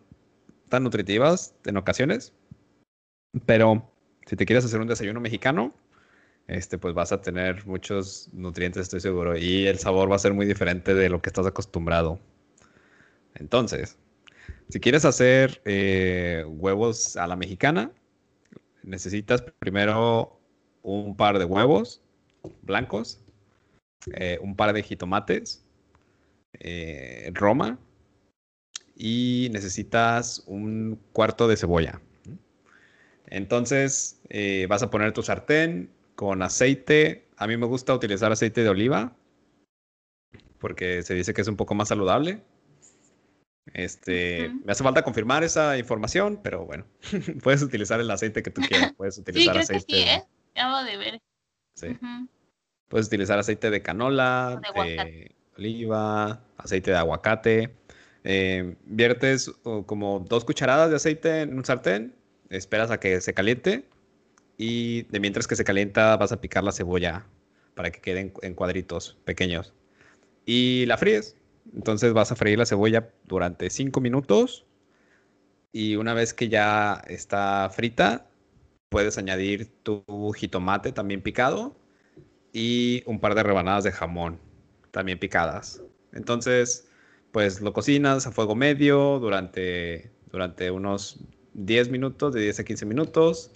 tan 0.70 0.84
nutritivas 0.84 1.56
en 1.66 1.78
ocasiones, 1.78 2.34
pero 3.46 3.90
si 4.26 4.36
te 4.36 4.46
quieres 4.46 4.66
hacer 4.66 4.82
un 4.82 4.88
desayuno 4.88 5.20
mexicano, 5.20 5.74
este, 6.48 6.78
pues 6.78 6.94
vas 6.94 7.12
a 7.12 7.22
tener 7.22 7.66
muchos 7.66 8.30
nutrientes, 8.34 8.84
estoy 8.84 9.02
seguro, 9.02 9.38
y 9.38 9.68
el 9.68 9.80
sabor 9.80 10.10
va 10.12 10.16
a 10.16 10.20
ser 10.20 10.34
muy 10.34 10.46
diferente 10.46 10.94
de 10.94 11.10
lo 11.10 11.22
que 11.22 11.30
estás 11.30 11.46
acostumbrado. 11.46 12.20
Entonces, 13.36 13.98
si 14.70 14.80
quieres 14.80 15.06
hacer 15.06 15.62
eh, 15.66 16.44
huevos 16.48 17.18
a 17.18 17.28
la 17.28 17.36
mexicana, 17.36 17.92
necesitas 18.84 19.42
primero 19.60 20.40
un 20.84 21.16
par 21.16 21.38
de 21.38 21.46
huevos 21.46 22.02
blancos, 22.62 23.20
eh, 24.14 24.40
un 24.42 24.56
par 24.56 24.74
de 24.74 24.84
jitomates, 24.84 25.66
eh, 26.60 27.32
roma 27.34 27.80
y 28.96 29.50
necesitas 29.52 30.44
un 30.48 31.00
cuarto 31.14 31.48
de 31.48 31.58
cebolla. 31.58 32.02
Entonces 33.28 34.22
vas 34.70 34.84
a 34.84 34.90
poner 34.90 35.12
tu 35.14 35.22
sartén 35.22 35.90
con 36.16 36.42
aceite. 36.42 37.28
A 37.38 37.46
mí 37.46 37.58
me 37.58 37.66
gusta 37.66 37.94
utilizar 37.94 38.32
aceite 38.32 38.64
de 38.64 38.70
oliva 38.70 39.14
porque 40.60 41.04
se 41.04 41.14
dice 41.14 41.34
que 41.34 41.42
es 41.42 41.48
un 41.48 41.56
poco 41.56 41.76
más 41.76 41.90
saludable. 41.90 42.42
Este, 43.74 44.50
me 44.64 44.72
hace 44.72 44.84
falta 44.84 45.04
confirmar 45.04 45.44
esa 45.44 45.78
información, 45.78 46.40
pero 46.42 46.66
bueno, 46.66 46.86
puedes 47.44 47.62
utilizar 47.62 48.00
el 48.00 48.10
aceite 48.10 48.42
que 48.42 48.52
tú 48.52 48.62
quieras. 48.62 48.94
Puedes 48.94 49.18
utilizar 49.18 49.56
sí, 49.56 49.62
aceite. 49.62 49.86
sí, 49.94 50.02
¿eh? 50.02 50.24
Acabo 50.56 50.84
de 50.84 50.98
ver. 50.98 51.22
Sí. 51.76 51.98
Puedes 52.88 53.08
utilizar 53.08 53.38
aceite 53.38 53.70
de 53.70 53.82
canola, 53.82 54.62
de, 54.76 55.36
oliva, 55.58 56.42
aceite 56.58 56.92
de 56.92 56.98
aguacate. 56.98 57.74
Eh, 58.24 58.76
viertes 58.86 59.52
como 59.86 60.20
dos 60.28 60.44
cucharadas 60.44 60.90
de 60.90 60.98
aceite 60.98 61.42
en 61.42 61.58
un 61.58 61.64
sartén, 61.64 62.14
esperas 62.50 62.92
a 62.92 63.00
que 63.00 63.22
se 63.22 63.34
caliente 63.34 63.86
y 64.58 65.04
de 65.04 65.20
mientras 65.20 65.48
que 65.48 65.56
se 65.56 65.64
calienta 65.64 66.18
vas 66.18 66.32
a 66.32 66.42
picar 66.42 66.64
la 66.64 66.72
cebolla 66.72 67.26
para 67.76 67.92
que 67.92 68.02
queden 68.02 68.34
en 68.42 68.54
cuadritos 68.56 69.18
pequeños 69.24 69.74
y 70.46 70.86
la 70.88 70.98
fríes 70.98 71.36
entonces 71.76 72.14
vas 72.14 72.32
a 72.32 72.36
freír 72.36 72.58
la 72.58 72.66
cebolla 72.66 73.10
durante 73.26 73.70
5 73.70 74.02
minutos 74.02 74.66
y 75.72 75.96
una 75.96 76.14
vez 76.14 76.34
que 76.34 76.50
ya 76.50 77.04
está 77.08 77.70
frita, 77.72 78.28
puedes 78.90 79.18
añadir 79.18 79.68
tu 79.84 80.04
jitomate 80.36 80.92
también 80.92 81.22
picado 81.22 81.76
y 82.54 83.04
un 83.06 83.20
par 83.20 83.36
de 83.36 83.44
rebanadas 83.44 83.84
de 83.84 83.92
jamón 83.92 84.40
también 84.98 85.20
picadas. 85.20 85.84
Entonces, 86.12 86.90
pues 87.32 87.62
lo 87.62 87.72
cocinas 87.72 88.26
a 88.26 88.32
fuego 88.32 88.56
medio 88.56 89.20
durante, 89.20 90.10
durante 90.32 90.72
unos 90.72 91.20
10 91.54 91.90
minutos, 91.90 92.34
de 92.34 92.42
10 92.42 92.62
a 92.62 92.64
15 92.64 92.86
minutos. 92.88 93.52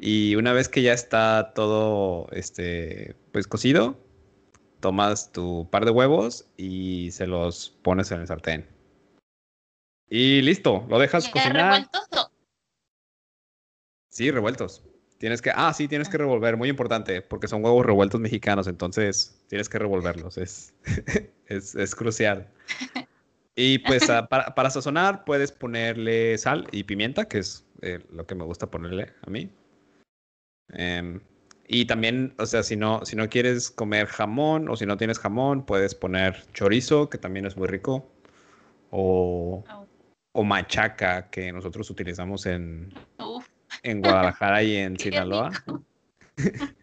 Y 0.00 0.34
una 0.34 0.52
vez 0.52 0.68
que 0.68 0.82
ya 0.82 0.92
está 0.92 1.52
todo 1.54 2.26
este, 2.32 3.14
pues 3.30 3.46
cocido, 3.46 3.96
tomas 4.80 5.30
tu 5.30 5.68
par 5.70 5.84
de 5.84 5.92
huevos 5.92 6.48
y 6.56 7.12
se 7.12 7.28
los 7.28 7.70
pones 7.82 8.10
en 8.10 8.22
el 8.22 8.26
sartén. 8.26 8.66
Y 10.10 10.42
listo, 10.42 10.84
lo 10.88 10.98
dejas 10.98 11.28
cocinar. 11.28 11.74
¿Revueltos? 11.74 12.30
Sí, 14.08 14.32
revueltos. 14.32 14.82
Tienes 15.22 15.40
que, 15.40 15.52
ah, 15.54 15.72
sí, 15.72 15.86
tienes 15.86 16.08
que 16.08 16.18
revolver, 16.18 16.56
muy 16.56 16.68
importante, 16.68 17.22
porque 17.22 17.46
son 17.46 17.64
huevos 17.64 17.86
revueltos 17.86 18.20
mexicanos, 18.20 18.66
entonces 18.66 19.40
tienes 19.46 19.68
que 19.68 19.78
revolverlos, 19.78 20.36
es, 20.36 20.74
es, 21.46 21.94
crucial. 21.94 22.48
Y 23.54 23.78
pues 23.78 24.10
ah, 24.10 24.26
para, 24.28 24.52
para, 24.56 24.68
sazonar 24.68 25.24
puedes 25.24 25.52
ponerle 25.52 26.36
sal 26.38 26.66
y 26.72 26.82
pimienta, 26.82 27.28
que 27.28 27.38
es 27.38 27.64
eh, 27.82 28.00
lo 28.10 28.26
que 28.26 28.34
me 28.34 28.42
gusta 28.42 28.68
ponerle 28.68 29.12
a 29.24 29.30
mí. 29.30 29.48
Eh, 30.72 31.20
y 31.68 31.84
también, 31.84 32.34
o 32.40 32.46
sea, 32.46 32.64
si 32.64 32.74
no, 32.74 33.04
si 33.04 33.14
no 33.14 33.30
quieres 33.30 33.70
comer 33.70 34.08
jamón 34.08 34.68
o 34.68 34.74
si 34.74 34.86
no 34.86 34.96
tienes 34.96 35.20
jamón, 35.20 35.64
puedes 35.64 35.94
poner 35.94 36.44
chorizo, 36.52 37.08
que 37.08 37.18
también 37.18 37.46
es 37.46 37.56
muy 37.56 37.68
rico. 37.68 38.10
O, 38.90 39.62
o 40.32 40.42
machaca, 40.42 41.30
que 41.30 41.52
nosotros 41.52 41.88
utilizamos 41.90 42.44
en, 42.46 42.92
en 43.82 44.00
Guadalajara 44.00 44.62
y 44.62 44.76
en 44.76 44.98
Sinaloa. 44.98 45.50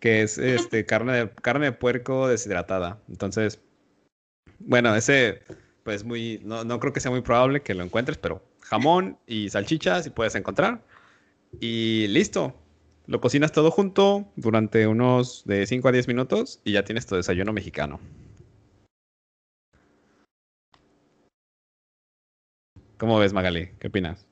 que 0.00 0.22
es 0.22 0.38
este 0.38 0.84
carne 0.86 1.12
de, 1.12 1.30
carne 1.30 1.66
de 1.66 1.72
puerco 1.72 2.28
deshidratada. 2.28 3.00
Entonces, 3.08 3.60
bueno, 4.58 4.94
ese 4.94 5.42
pues 5.82 6.04
muy, 6.04 6.40
no, 6.44 6.64
no 6.64 6.80
creo 6.80 6.92
que 6.92 7.00
sea 7.00 7.10
muy 7.10 7.20
probable 7.20 7.62
que 7.62 7.74
lo 7.74 7.84
encuentres, 7.84 8.18
pero 8.18 8.42
jamón 8.60 9.18
y 9.26 9.50
salchicha 9.50 10.02
si 10.02 10.10
puedes 10.10 10.34
encontrar. 10.34 10.82
Y 11.60 12.08
listo. 12.08 12.54
Lo 13.06 13.20
cocinas 13.20 13.52
todo 13.52 13.70
junto 13.70 14.26
durante 14.34 14.88
unos 14.88 15.44
de 15.44 15.64
5 15.64 15.88
a 15.88 15.92
10 15.92 16.08
minutos 16.08 16.60
y 16.64 16.72
ya 16.72 16.84
tienes 16.84 17.06
tu 17.06 17.14
desayuno 17.14 17.52
mexicano. 17.52 18.00
¿Cómo 22.98 23.18
ves, 23.18 23.32
Magali? 23.32 23.70
¿Qué 23.78 23.86
opinas? 23.86 24.26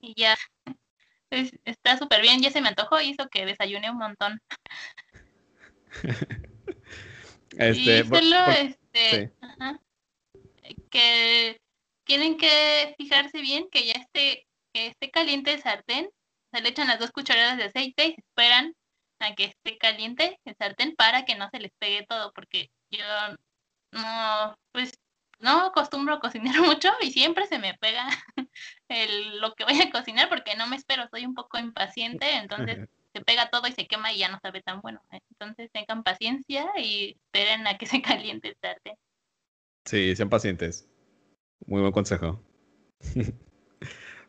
Y 0.00 0.14
ya. 0.16 0.36
está 1.30 1.96
súper 1.98 2.22
bien, 2.22 2.40
ya 2.40 2.50
se 2.50 2.60
me 2.60 2.68
antojó 2.68 3.00
y 3.00 3.10
hizo 3.10 3.28
que 3.28 3.46
desayune 3.46 3.90
un 3.90 3.98
montón. 3.98 4.40
este, 7.58 8.00
y 8.00 8.04
solo, 8.04 8.46
este, 8.46 9.32
que 10.90 11.60
tienen 12.04 12.36
que 12.36 12.94
fijarse 12.98 13.40
bien 13.40 13.68
que 13.70 13.86
ya 13.86 13.94
esté, 13.94 14.46
que 14.72 14.88
esté 14.88 15.10
caliente 15.10 15.52
el 15.52 15.62
sartén, 15.62 16.08
se 16.52 16.60
le 16.60 16.68
echan 16.68 16.88
las 16.88 16.98
dos 16.98 17.10
cucharadas 17.10 17.56
de 17.56 17.64
aceite 17.64 18.06
y 18.06 18.14
se 18.14 18.20
esperan 18.20 18.74
a 19.18 19.34
que 19.34 19.44
esté 19.44 19.78
caliente 19.78 20.38
el 20.44 20.56
sartén 20.56 20.94
para 20.94 21.24
que 21.24 21.34
no 21.34 21.48
se 21.50 21.58
les 21.58 21.72
pegue 21.78 22.06
todo, 22.08 22.32
porque 22.32 22.70
yo 22.90 23.04
no, 23.92 24.56
pues 24.72 24.92
no 25.38 25.66
acostumbro 25.66 26.14
a 26.14 26.20
cocinar 26.20 26.54
mucho 26.60 26.90
y 27.00 27.10
siempre 27.10 27.46
se 27.46 27.58
me 27.58 27.74
pega 27.74 28.08
el, 28.88 29.40
lo 29.40 29.54
que 29.54 29.64
voy 29.64 29.80
a 29.80 29.90
cocinar 29.90 30.28
porque 30.28 30.56
no 30.56 30.66
me 30.66 30.76
espero, 30.76 31.08
soy 31.10 31.26
un 31.26 31.34
poco 31.34 31.58
impaciente, 31.58 32.36
entonces 32.36 32.88
se 33.12 33.20
pega 33.22 33.50
todo 33.50 33.66
y 33.66 33.72
se 33.72 33.86
quema 33.86 34.12
y 34.12 34.18
ya 34.18 34.28
no 34.28 34.38
sabe 34.40 34.62
tan 34.62 34.80
bueno. 34.80 35.02
Entonces 35.10 35.70
tengan 35.72 36.02
paciencia 36.02 36.66
y 36.76 37.16
esperen 37.24 37.66
a 37.66 37.78
que 37.78 37.86
se 37.86 38.02
caliente 38.02 38.48
el 38.48 38.56
sartén. 38.60 38.96
Sí, 39.86 40.14
sean 40.16 40.28
pacientes. 40.28 40.88
Muy 41.64 41.80
buen 41.80 41.92
consejo. 41.92 42.42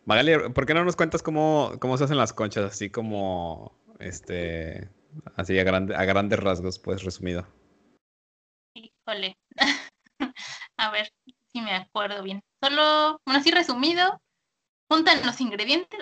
Magali, 0.06 0.50
¿por 0.54 0.66
qué 0.66 0.74
no 0.74 0.86
nos 0.86 0.96
cuentas 0.96 1.22
cómo, 1.22 1.74
cómo 1.82 1.98
se 1.98 2.06
hacen 2.06 2.18
las 2.18 2.32
conchas? 2.32 2.64
Así 2.64 2.90
como, 2.90 3.78
este, 4.00 4.90
así 5.36 5.60
a, 5.60 5.64
grande, 5.64 5.96
a 5.96 6.06
grandes 6.06 6.40
rasgos, 6.40 6.80
pues 6.80 7.04
resumido. 7.04 7.46
Híjole. 8.74 9.38
A 10.78 10.92
ver 10.92 11.12
si 11.52 11.62
me 11.62 11.74
acuerdo 11.74 12.24
bien. 12.24 12.42
Solo, 12.62 13.22
bueno, 13.26 13.40
así 13.40 13.52
resumido, 13.52 14.22
juntan 14.90 15.26
los 15.26 15.40
ingredientes. 15.42 16.00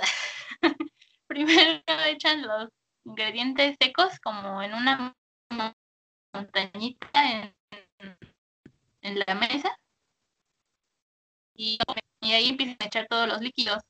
Primero 1.27 1.81
echan 2.07 2.41
los 2.41 2.69
ingredientes 3.05 3.75
secos 3.79 4.19
como 4.19 4.61
en 4.61 4.73
una 4.73 5.15
montañita 6.33 7.31
en, 7.31 7.55
en 9.01 9.23
la 9.25 9.35
mesa 9.35 9.77
y, 11.55 11.77
ahí 12.21 12.49
empiezan 12.49 12.77
a 12.79 12.85
echar 12.85 13.07
todos 13.07 13.27
los 13.27 13.41
líquidos, 13.41 13.81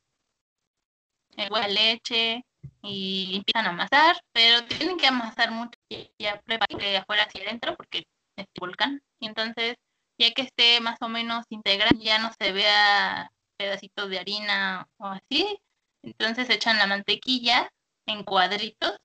el 1.38 1.52
huevo, 1.52 1.68
leche 1.68 2.46
y 2.82 3.38
empiezan 3.38 3.66
a 3.68 3.70
amasar, 3.70 4.22
pero 4.32 4.66
tienen 4.68 4.98
que 4.98 5.08
amasar 5.08 5.52
mucho 5.52 5.78
ya 6.20 6.40
preparar 6.42 6.80
que 6.80 6.98
afuera 6.98 7.24
hacia 7.24 7.44
adentro 7.44 7.76
porque 7.76 8.06
es 8.38 8.46
volcán. 8.60 9.02
Y 9.20 9.28
entonces, 9.28 9.76
ya 10.18 10.32
que 10.32 10.44
esté 10.44 10.80
más 10.82 11.02
o 11.02 11.10
menos 11.10 11.46
integrado, 11.50 11.98
ya 12.00 12.20
no 12.20 12.32
se 12.40 12.52
vea 12.52 13.32
pedacitos 13.58 14.10
de 14.10 14.20
harina 14.20 14.88
o 14.98 15.08
así, 15.08 15.60
entonces 16.04 16.50
echan 16.50 16.78
la 16.78 16.88
mantequilla 16.88 17.70
en 18.06 18.24
cuadritos, 18.24 18.98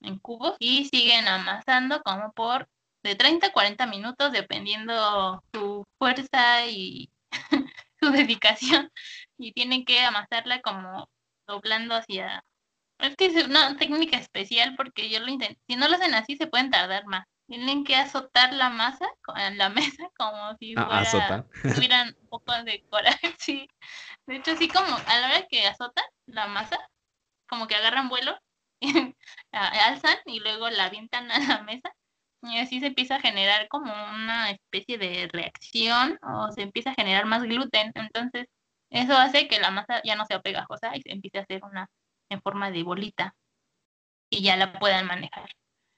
en 0.00 0.18
cubos, 0.18 0.56
y 0.60 0.86
siguen 0.86 1.26
amasando 1.28 2.02
como 2.02 2.32
por 2.32 2.68
de 3.02 3.14
30 3.14 3.48
a 3.48 3.52
40 3.52 3.86
minutos, 3.86 4.32
dependiendo 4.32 5.42
su 5.52 5.84
fuerza 5.98 6.66
y 6.66 7.10
su 8.00 8.10
dedicación 8.10 8.90
y 9.38 9.52
tienen 9.52 9.84
que 9.84 10.00
amasarla 10.00 10.60
como 10.62 11.08
doblando 11.46 11.94
hacia... 11.94 12.44
Es 12.98 13.14
que 13.16 13.26
es 13.26 13.44
una 13.46 13.76
técnica 13.76 14.16
especial 14.16 14.74
porque 14.76 15.10
yo 15.10 15.20
lo 15.20 15.28
intenté. 15.28 15.60
Si 15.68 15.76
no 15.76 15.88
lo 15.88 15.96
hacen 15.96 16.14
así, 16.14 16.36
se 16.36 16.46
pueden 16.46 16.70
tardar 16.70 17.06
más. 17.06 17.26
Tienen 17.46 17.84
que 17.84 17.94
azotar 17.94 18.52
la 18.52 18.70
masa 18.70 19.06
en 19.36 19.58
la 19.58 19.68
mesa 19.98 20.08
como 20.16 20.56
si 20.58 20.74
ah, 20.76 21.04
fuera, 21.04 21.46
tuvieran 21.74 22.16
un 22.20 22.28
poco 22.28 22.52
de 22.64 22.84
coraje. 22.88 23.34
Sí. 23.38 23.68
De 24.26 24.36
hecho, 24.36 24.52
así 24.52 24.68
como 24.68 24.96
a 25.06 25.18
la 25.18 25.28
hora 25.28 25.46
que 25.48 25.66
azotan 25.66 26.04
la 26.26 26.48
masa, 26.48 26.78
como 27.48 27.68
que 27.68 27.76
agarran 27.76 28.08
vuelo, 28.08 28.36
alzan 29.52 30.16
y 30.24 30.40
luego 30.40 30.68
la 30.68 30.86
avientan 30.86 31.30
a 31.30 31.38
la 31.38 31.62
mesa 31.62 31.92
y 32.42 32.58
así 32.58 32.80
se 32.80 32.86
empieza 32.86 33.16
a 33.16 33.20
generar 33.20 33.68
como 33.68 33.92
una 33.92 34.50
especie 34.50 34.98
de 34.98 35.28
reacción 35.32 36.18
o 36.22 36.50
se 36.52 36.62
empieza 36.62 36.90
a 36.90 36.94
generar 36.94 37.26
más 37.26 37.42
gluten. 37.42 37.92
Entonces, 37.94 38.46
eso 38.90 39.14
hace 39.16 39.48
que 39.48 39.60
la 39.60 39.70
masa 39.70 40.00
ya 40.04 40.16
no 40.16 40.24
sea 40.26 40.40
pegajosa 40.40 40.96
y 40.96 41.02
se 41.02 41.12
empiece 41.12 41.38
a 41.38 41.42
hacer 41.42 41.62
una 41.64 41.88
en 42.28 42.40
forma 42.42 42.70
de 42.70 42.82
bolita 42.82 43.34
y 44.30 44.42
ya 44.42 44.56
la 44.56 44.78
puedan 44.78 45.06
manejar. 45.06 45.50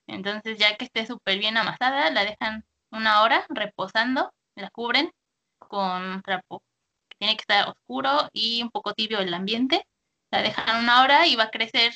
Entonces, 0.09 0.59
ya 0.59 0.77
que 0.77 0.87
esté 0.87 1.07
súper 1.07 1.38
bien 1.38 1.57
amasada, 1.57 2.11
la 2.11 2.25
dejan 2.25 2.64
una 2.90 3.23
hora 3.23 3.47
reposando, 3.51 4.33
la 4.57 4.71
cubren 4.71 5.12
con 5.59 6.23
trapo 6.23 6.62
que 7.09 7.18
tiene 7.18 7.37
que 7.37 7.42
estar 7.42 7.68
oscuro 7.68 8.29
y 8.33 8.62
un 8.62 8.71
poco 8.71 8.94
tibio 8.94 9.21
el 9.21 9.35
ambiente. 9.35 9.87
La 10.33 10.42
dejan 10.42 10.83
una 10.83 11.03
hora 11.03 11.27
y 11.27 11.37
va 11.37 11.44
a 11.44 11.51
crecer, 11.51 11.94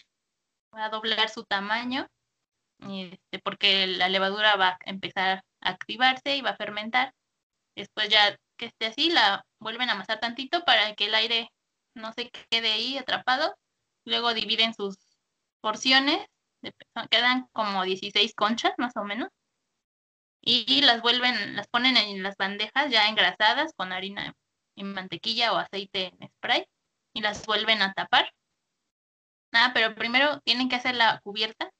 va 0.74 0.86
a 0.86 0.90
doblar 0.90 1.28
su 1.30 1.44
tamaño 1.44 2.06
este, 2.88 3.38
porque 3.40 3.86
la 3.86 4.08
levadura 4.08 4.56
va 4.56 4.70
a 4.70 4.78
empezar 4.86 5.44
a 5.60 5.70
activarse 5.70 6.36
y 6.36 6.42
va 6.42 6.50
a 6.50 6.56
fermentar. 6.56 7.14
Después 7.76 8.08
ya 8.08 8.36
que 8.56 8.66
esté 8.66 8.86
así, 8.86 9.10
la 9.10 9.44
vuelven 9.60 9.88
a 9.88 9.92
amasar 9.92 10.20
tantito 10.20 10.64
para 10.64 10.94
que 10.94 11.06
el 11.06 11.14
aire 11.14 11.50
no 11.94 12.12
se 12.12 12.30
quede 12.50 12.72
ahí 12.72 12.98
atrapado. 12.98 13.54
Luego 14.04 14.34
dividen 14.34 14.74
sus 14.74 14.96
porciones, 15.60 16.26
quedan 17.10 17.46
como 17.52 17.84
16 17.84 18.34
conchas 18.34 18.72
más 18.78 18.96
o 18.96 19.04
menos. 19.04 19.28
Y 20.40 20.80
las 20.82 21.02
vuelven, 21.02 21.56
las 21.56 21.68
ponen 21.68 21.96
en 21.96 22.22
las 22.22 22.36
bandejas 22.36 22.90
ya 22.90 23.08
engrasadas 23.08 23.72
con 23.76 23.92
harina 23.92 24.34
y 24.74 24.84
mantequilla 24.84 25.52
o 25.52 25.56
aceite 25.56 26.12
en 26.18 26.28
spray 26.30 26.66
y 27.14 27.20
las 27.22 27.46
vuelven 27.46 27.82
a 27.82 27.92
tapar. 27.92 28.32
Nada, 29.52 29.66
ah, 29.66 29.70
pero 29.74 29.94
primero 29.94 30.40
tienen 30.40 30.68
que 30.68 30.76
hacer 30.76 30.94
la 30.96 31.20
cubierta 31.22 31.70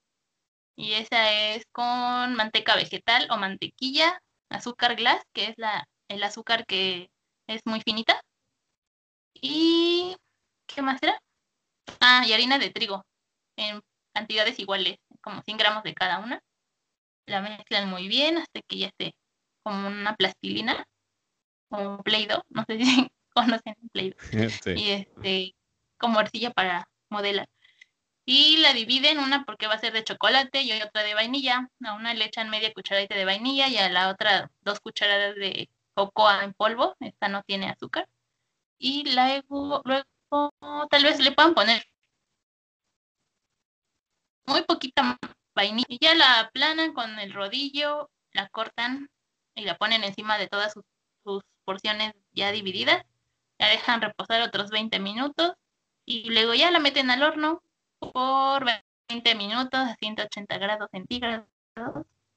y 0.75 0.93
esa 0.93 1.31
es 1.31 1.65
con 1.71 2.35
manteca 2.35 2.75
vegetal 2.75 3.27
o 3.31 3.37
mantequilla, 3.37 4.21
azúcar 4.49 4.95
glass, 4.95 5.23
que 5.33 5.45
es 5.47 5.55
la, 5.57 5.87
el 6.07 6.23
azúcar 6.23 6.65
que 6.65 7.09
es 7.47 7.61
muy 7.65 7.81
finita. 7.81 8.21
Y 9.33 10.15
¿qué 10.67 10.81
más 10.81 11.01
era? 11.01 11.19
Ah, 11.99 12.23
y 12.27 12.33
harina 12.33 12.59
de 12.59 12.69
trigo 12.69 13.03
cantidades 14.13 14.59
iguales, 14.59 14.97
como 15.21 15.41
100 15.41 15.57
gramos 15.57 15.83
de 15.83 15.93
cada 15.93 16.19
una. 16.19 16.41
La 17.25 17.41
mezclan 17.41 17.89
muy 17.89 18.07
bien 18.07 18.37
hasta 18.37 18.61
que 18.61 18.77
ya 18.77 18.87
esté 18.87 19.15
como 19.63 19.87
una 19.87 20.15
plastilina, 20.15 20.85
como 21.69 21.95
un 21.95 22.03
play-doh, 22.03 22.43
no 22.49 22.63
sé 22.67 22.77
si 22.77 22.85
conocen 23.33 23.75
el 23.81 23.89
play-doh. 23.89 24.17
Y 24.77 24.89
este, 24.89 25.55
como 25.97 26.19
arcilla 26.19 26.51
para 26.51 26.87
modelar 27.09 27.47
y 28.25 28.57
la 28.57 28.73
dividen, 28.73 29.19
una 29.19 29.43
porque 29.43 29.67
va 29.67 29.73
a 29.75 29.79
ser 29.79 29.93
de 29.93 30.03
chocolate 30.03 30.61
y 30.61 30.71
otra 30.81 31.03
de 31.03 31.13
vainilla. 31.13 31.69
A 31.83 31.93
una 31.93 32.13
le 32.13 32.25
echan 32.25 32.49
media 32.49 32.73
cucharadita 32.73 33.15
de 33.15 33.25
vainilla 33.25 33.67
y 33.67 33.77
a 33.77 33.89
la 33.89 34.09
otra 34.09 34.49
dos 34.61 34.79
cucharadas 34.79 35.35
de 35.35 35.69
cocoa 35.93 36.43
en 36.43 36.53
polvo. 36.53 36.95
Esta 36.99 37.27
no 37.27 37.43
tiene 37.43 37.69
azúcar. 37.69 38.07
Y 38.77 39.13
luego, 39.13 39.81
luego 39.85 40.87
tal 40.89 41.03
vez 41.03 41.19
le 41.19 41.31
puedan 41.31 41.53
poner 41.53 41.85
muy 44.45 44.63
poquita 44.63 45.17
vainilla. 45.55 45.85
Y 45.87 45.99
ya 45.99 46.15
la 46.15 46.39
aplanan 46.41 46.93
con 46.93 47.19
el 47.19 47.33
rodillo, 47.33 48.09
la 48.31 48.49
cortan 48.49 49.09
y 49.55 49.63
la 49.63 49.77
ponen 49.77 50.03
encima 50.03 50.37
de 50.37 50.47
todas 50.47 50.73
sus, 50.73 50.83
porciones 51.65 52.13
ya 52.33 52.51
divididas. 52.51 53.05
La 53.57 53.69
dejan 53.69 54.01
reposar 54.01 54.41
otros 54.41 54.69
20 54.69 54.99
minutos 54.99 55.53
y 56.05 56.29
luego 56.29 56.53
ya 56.53 56.71
la 56.71 56.79
meten 56.79 57.09
al 57.09 57.23
horno 57.23 57.63
por 57.99 58.65
20 59.07 59.35
minutos 59.35 59.79
a 59.79 59.95
180 59.95 60.57
grados 60.57 60.89
centígrados 60.91 61.47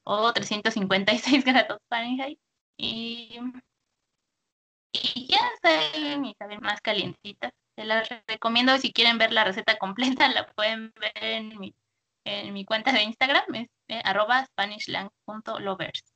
o 0.04 0.32
356 0.32 1.44
grados 1.44 1.80
Fahrenheit. 1.88 2.38
Y, 2.76 3.40
y 4.92 5.26
ya 5.26 5.40
salen 5.62 6.24
y 6.26 6.34
saben 6.34 6.60
más 6.60 6.80
calientitas. 6.80 7.52
Se 7.74 7.84
las 7.84 8.08
recomiendo 8.26 8.76
si 8.78 8.92
quieren 8.92 9.18
ver 9.18 9.32
la 9.32 9.44
receta 9.44 9.76
completa, 9.78 10.28
la 10.28 10.46
pueden 10.52 10.92
ver 11.00 11.12
en 11.16 11.58
mi, 11.58 11.74
en 12.26 12.52
mi 12.52 12.64
cuenta 12.64 12.92
de 12.92 13.02
Instagram, 13.02 13.54
es 13.54 13.68
eh, 13.88 14.00
arroba 14.04 14.44
spanishlang.lovers. 14.44 16.14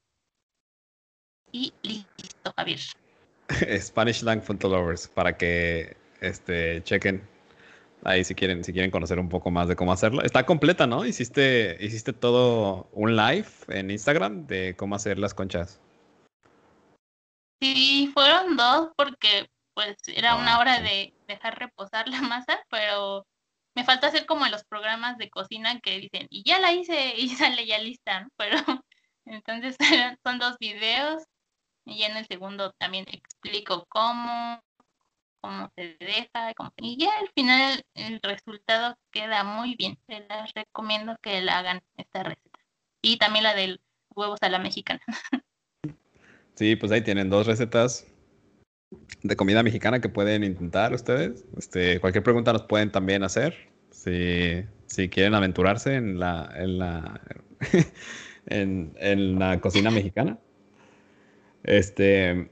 Y 1.52 1.72
listo, 1.82 2.52
Javier. 2.56 2.80
spanishlang.lovers 3.80 5.08
para 5.08 5.36
que 5.36 5.96
este, 6.20 6.82
chequen 6.84 7.26
Ahí 8.02 8.24
si 8.24 8.34
quieren, 8.34 8.64
si 8.64 8.72
quieren 8.72 8.90
conocer 8.90 9.18
un 9.18 9.28
poco 9.28 9.50
más 9.50 9.68
de 9.68 9.76
cómo 9.76 9.92
hacerlo. 9.92 10.22
Está 10.22 10.46
completa, 10.46 10.86
¿no? 10.86 11.04
Hiciste, 11.04 11.76
hiciste 11.80 12.12
todo 12.12 12.88
un 12.92 13.14
live 13.14 13.48
en 13.68 13.90
Instagram 13.90 14.46
de 14.46 14.74
cómo 14.76 14.94
hacer 14.94 15.18
las 15.18 15.34
conchas. 15.34 15.80
Sí, 17.60 18.10
fueron 18.14 18.56
dos 18.56 18.90
porque 18.96 19.50
pues 19.74 19.96
era 20.06 20.36
una 20.36 20.56
Ah, 20.56 20.60
hora 20.60 20.76
sí. 20.78 20.82
de 20.82 21.14
dejar 21.28 21.58
reposar 21.58 22.08
la 22.08 22.22
masa, 22.22 22.58
pero 22.70 23.26
me 23.74 23.84
falta 23.84 24.08
hacer 24.08 24.26
como 24.26 24.46
los 24.46 24.64
programas 24.64 25.16
de 25.18 25.30
cocina 25.30 25.80
que 25.80 25.98
dicen, 25.98 26.26
y 26.30 26.42
ya 26.44 26.58
la 26.58 26.72
hice 26.72 27.14
y 27.16 27.28
sale 27.28 27.66
ya 27.66 27.78
lista. 27.78 28.28
Pero 28.36 28.56
entonces 29.24 29.76
son 30.24 30.38
dos 30.38 30.58
videos 30.58 31.22
y 31.84 32.02
en 32.02 32.16
el 32.16 32.26
segundo 32.26 32.72
también 32.78 33.06
explico 33.08 33.86
cómo, 33.88 34.62
cómo 35.40 35.70
se 35.74 35.96
deja, 35.98 36.52
y 36.76 36.98
ya 36.98 37.10
al 37.18 37.30
final 37.34 37.82
el 37.94 38.20
resultado 38.22 38.96
queda 39.10 39.44
muy 39.44 39.74
bien. 39.76 39.98
Se 40.06 40.26
recomiendo 40.54 41.16
que 41.22 41.40
la 41.40 41.58
hagan 41.58 41.82
esta 41.96 42.22
receta. 42.22 42.60
Y 43.02 43.16
también 43.16 43.44
la 43.44 43.54
del 43.54 43.80
huevos 44.10 44.38
a 44.42 44.50
la 44.50 44.58
mexicana. 44.58 45.00
Sí, 46.54 46.76
pues 46.76 46.92
ahí 46.92 47.02
tienen 47.02 47.30
dos 47.30 47.46
recetas 47.46 48.06
de 49.22 49.36
comida 49.36 49.62
mexicana 49.62 50.00
que 50.00 50.08
pueden 50.08 50.44
intentar 50.44 50.92
ustedes. 50.94 51.44
Este, 51.56 52.00
cualquier 52.00 52.24
pregunta 52.24 52.52
nos 52.52 52.62
pueden 52.62 52.90
también 52.90 53.22
hacer. 53.22 53.54
Si, 53.90 54.64
si 54.86 55.08
quieren 55.08 55.34
aventurarse 55.34 55.94
en 55.94 56.18
la, 56.18 56.50
en 56.56 56.78
la, 56.78 57.20
en, 58.46 58.92
en 58.98 59.38
la 59.38 59.60
cocina 59.60 59.90
mexicana. 59.90 60.38
Este, 61.62 62.50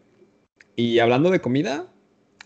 y 0.76 0.98
hablando 0.98 1.30
de 1.30 1.40
comida, 1.40 1.86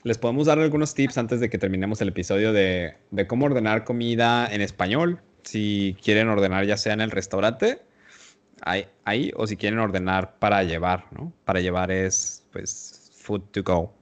les 0.04 0.18
podemos 0.18 0.46
dar 0.46 0.58
algunos 0.58 0.94
tips 0.94 1.18
antes 1.18 1.40
de 1.40 1.50
que 1.50 1.58
terminemos 1.58 2.00
el 2.00 2.08
episodio 2.08 2.52
de, 2.52 2.94
de 3.10 3.26
cómo 3.26 3.46
ordenar 3.46 3.84
comida 3.84 4.46
en 4.52 4.60
español. 4.60 5.20
Si 5.42 5.96
quieren 6.02 6.28
ordenar 6.28 6.66
ya 6.66 6.76
sea 6.76 6.92
en 6.92 7.00
el 7.00 7.10
restaurante 7.10 7.82
ahí, 8.62 8.86
ahí, 9.04 9.32
o 9.36 9.46
si 9.46 9.56
quieren 9.56 9.78
ordenar 9.80 10.38
para 10.38 10.62
llevar, 10.62 11.06
¿no? 11.12 11.32
Para 11.44 11.60
llevar 11.60 11.90
es, 11.90 12.46
pues, 12.52 13.01
food 13.22 13.42
to 13.52 13.62
go. 13.62 13.92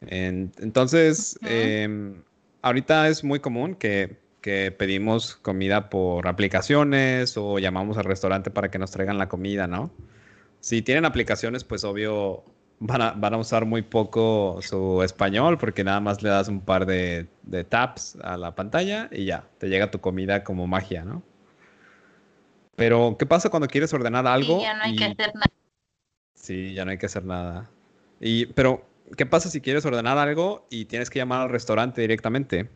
En- 0.00 0.52
entonces, 0.58 1.38
em, 1.42 2.22
ahorita 2.62 3.08
es 3.08 3.24
muy 3.24 3.40
común 3.40 3.74
que, 3.74 4.16
que 4.40 4.70
pedimos 4.70 5.34
comida 5.36 5.90
por 5.90 6.28
aplicaciones 6.28 7.36
o 7.36 7.58
llamamos 7.58 7.98
al 7.98 8.04
restaurante 8.04 8.50
para 8.50 8.70
que 8.70 8.78
nos 8.78 8.90
traigan 8.92 9.18
la 9.18 9.28
comida, 9.28 9.66
¿no? 9.66 9.90
Si 10.60 10.82
tienen 10.82 11.04
aplicaciones, 11.04 11.64
pues 11.64 11.84
obvio 11.84 12.44
van 12.80 13.02
a, 13.02 13.10
van 13.12 13.34
a 13.34 13.38
usar 13.38 13.64
muy 13.64 13.82
poco 13.82 14.60
su 14.62 15.02
español 15.02 15.58
porque 15.58 15.82
nada 15.82 16.00
más 16.00 16.22
le 16.22 16.28
das 16.28 16.48
un 16.48 16.60
par 16.60 16.86
de, 16.86 17.26
de 17.42 17.64
taps 17.64 18.16
a 18.22 18.36
la 18.36 18.54
pantalla 18.54 19.08
y 19.10 19.24
ya, 19.24 19.48
te 19.58 19.68
llega 19.68 19.90
tu 19.90 20.00
comida 20.00 20.44
como 20.44 20.66
magia, 20.68 21.04
¿no? 21.04 21.22
Pero, 22.76 23.16
¿qué 23.18 23.26
pasa 23.26 23.50
cuando 23.50 23.66
quieres 23.66 23.92
ordenar 23.92 24.28
algo? 24.28 24.58
y 24.60 24.62
ya 24.62 24.74
no 24.74 24.84
hay 24.84 24.94
que 24.94 25.04
hacer 25.04 25.34
nada. 25.34 25.50
Sí, 26.36 26.74
ya 26.74 26.84
no 26.84 26.92
hay 26.92 26.98
que 26.98 27.06
hacer 27.06 27.24
nada. 27.24 27.68
Y, 28.20 28.46
pero, 28.46 28.84
¿qué 29.16 29.26
pasa 29.26 29.48
si 29.50 29.60
quieres 29.60 29.84
ordenar 29.84 30.18
algo 30.18 30.66
y 30.70 30.86
tienes 30.86 31.10
que 31.10 31.18
llamar 31.18 31.42
al 31.42 31.50
restaurante 31.50 32.00
directamente? 32.00 32.68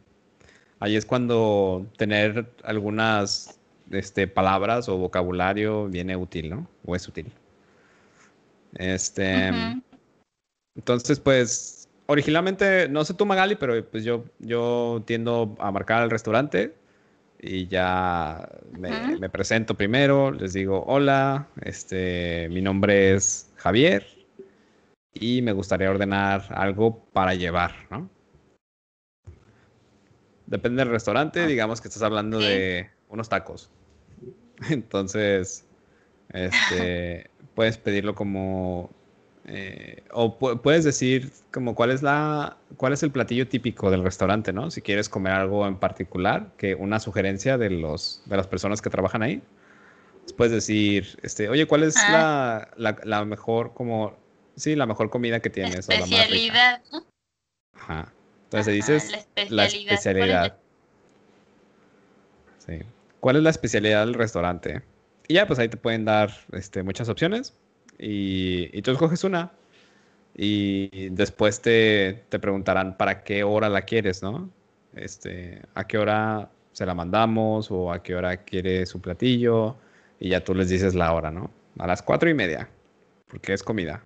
Ahí 0.81 0.97
es 0.97 1.07
cuando 1.07 1.87
tener 1.97 2.51
algunas 2.65 3.59
este, 3.91 4.27
palabras 4.27 4.89
o 4.89 4.97
vocabulario 4.97 5.89
viene 5.89 6.17
útil, 6.17 6.51
¿no? 6.51 6.67
O 6.85 6.97
es 6.97 7.07
útil. 7.09 7.31
Este, 8.75 9.51
entonces, 10.75 11.21
pues, 11.21 11.89
originalmente, 12.07 12.89
no 12.89 13.05
sé 13.05 13.15
tú, 13.15 13.27
Magali, 13.27 13.57
pero 13.57 13.85
pues 13.91 14.05
yo, 14.05 14.25
yo 14.39 15.03
tiendo 15.07 15.57
a 15.59 15.71
marcar 15.71 16.03
al 16.03 16.11
restaurante 16.11 16.75
y 17.39 17.67
ya 17.67 18.49
me, 18.79 19.19
me 19.19 19.29
presento 19.29 19.77
primero, 19.77 20.31
les 20.31 20.53
digo, 20.53 20.85
hola, 20.87 21.49
este, 21.63 22.49
mi 22.51 22.63
nombre 22.63 23.15
es 23.15 23.53
Javier 23.57 24.22
y 25.15 25.43
me 25.43 25.53
gustaría 25.53 25.91
ordenar 25.91 26.47
algo 26.51 27.05
para 27.13 27.35
llevar, 27.35 27.73
¿no? 27.91 28.09
Depende 30.47 30.83
del 30.85 30.93
restaurante, 30.93 31.41
Ah. 31.41 31.47
digamos 31.47 31.81
que 31.81 31.89
estás 31.89 32.03
hablando 32.03 32.39
de 32.39 32.91
unos 33.09 33.29
tacos. 33.29 33.71
Entonces, 34.71 35.65
este, 36.33 37.31
puedes 37.55 37.79
pedirlo 37.79 38.15
como, 38.15 38.91
eh, 39.47 40.03
o 40.13 40.39
pu- 40.39 40.61
puedes 40.61 40.85
decir 40.85 41.31
como 41.53 41.75
cuál 41.75 41.91
es 41.91 42.03
la, 42.03 42.57
cuál 42.77 42.93
es 42.93 43.03
el 43.03 43.11
platillo 43.11 43.49
típico 43.49 43.91
del 43.91 44.03
restaurante, 44.03 44.53
¿no? 44.53 44.71
Si 44.71 44.83
quieres 44.83 45.09
comer 45.09 45.33
algo 45.35 45.67
en 45.67 45.77
particular, 45.77 46.53
que 46.57 46.75
una 46.75 47.01
sugerencia 47.01 47.59
de 47.59 47.71
los, 47.71 48.23
de 48.27 48.37
las 48.37 48.47
personas 48.47 48.83
que 48.83 48.91
trabajan 48.91 49.23
ahí. 49.23 49.43
Puedes 50.37 50.53
decir, 50.53 51.19
este, 51.23 51.49
oye, 51.49 51.67
¿cuál 51.67 51.83
es 51.83 51.97
Ah. 51.97 52.69
la, 52.77 52.93
la, 52.93 52.97
la 53.05 53.25
mejor, 53.25 53.75
como, 53.75 54.17
sí, 54.57 54.77
la 54.77 54.87
mejor 54.87 55.11
comida 55.11 55.41
que 55.41 55.51
tienes 55.51 55.89
o 55.89 55.93
la 55.93 55.99
más 56.01 56.09
rica? 56.11 56.23
especialidad. 56.25 56.83
Ajá. 57.75 58.13
Entonces 58.45 58.69
Ajá, 58.69 58.75
dices 58.75 59.11
la 59.11 59.17
la 59.17 59.65
especialidad. 59.65 59.67
¿Cuál 59.67 59.67
es 59.67 59.81
la- 59.81 59.95
especialidad. 59.95 60.59
Sí. 62.59 62.79
¿Cuál 63.21 63.37
es 63.37 63.43
la 63.43 63.51
especialidad 63.51 64.05
del 64.07 64.15
restaurante? 64.15 64.83
Y 65.29 65.35
ya, 65.35 65.47
pues 65.47 65.59
ahí 65.59 65.69
te 65.69 65.77
pueden 65.77 66.05
dar 66.05 66.31
este, 66.53 66.83
muchas 66.83 67.09
opciones 67.09 67.55
y, 67.99 68.77
y 68.77 68.83
tú 68.83 68.91
escoges 68.93 69.25
una. 69.25 69.53
Y 70.35 71.09
después 71.11 71.61
te, 71.61 72.25
te 72.29 72.39
preguntarán 72.39 72.97
para 72.97 73.23
qué 73.23 73.45
hora 73.45 73.69
la 73.69 73.83
quieres, 73.83 74.23
¿no? 74.23 74.49
Este, 74.95 75.63
a 75.75 75.87
qué 75.87 75.99
hora 75.99 76.51
se 76.73 76.87
la 76.87 76.95
mandamos 76.95 77.71
o 77.71 77.93
a 77.93 78.03
qué 78.03 78.15
hora 78.15 78.39
quiere 78.39 78.87
su 78.87 79.01
platillo. 79.01 79.77
Y 80.21 80.31
ya 80.31 80.43
tú 80.43 80.55
les 80.55 80.69
dices 80.69 80.95
la 80.95 81.13
hora, 81.13 81.31
¿no? 81.31 81.51
A 81.79 81.87
las 81.87 82.03
cuatro 82.03 82.31
y 82.31 82.35
media, 82.35 82.69
porque 83.29 83.53
es 83.53 83.63
comida. 83.63 84.03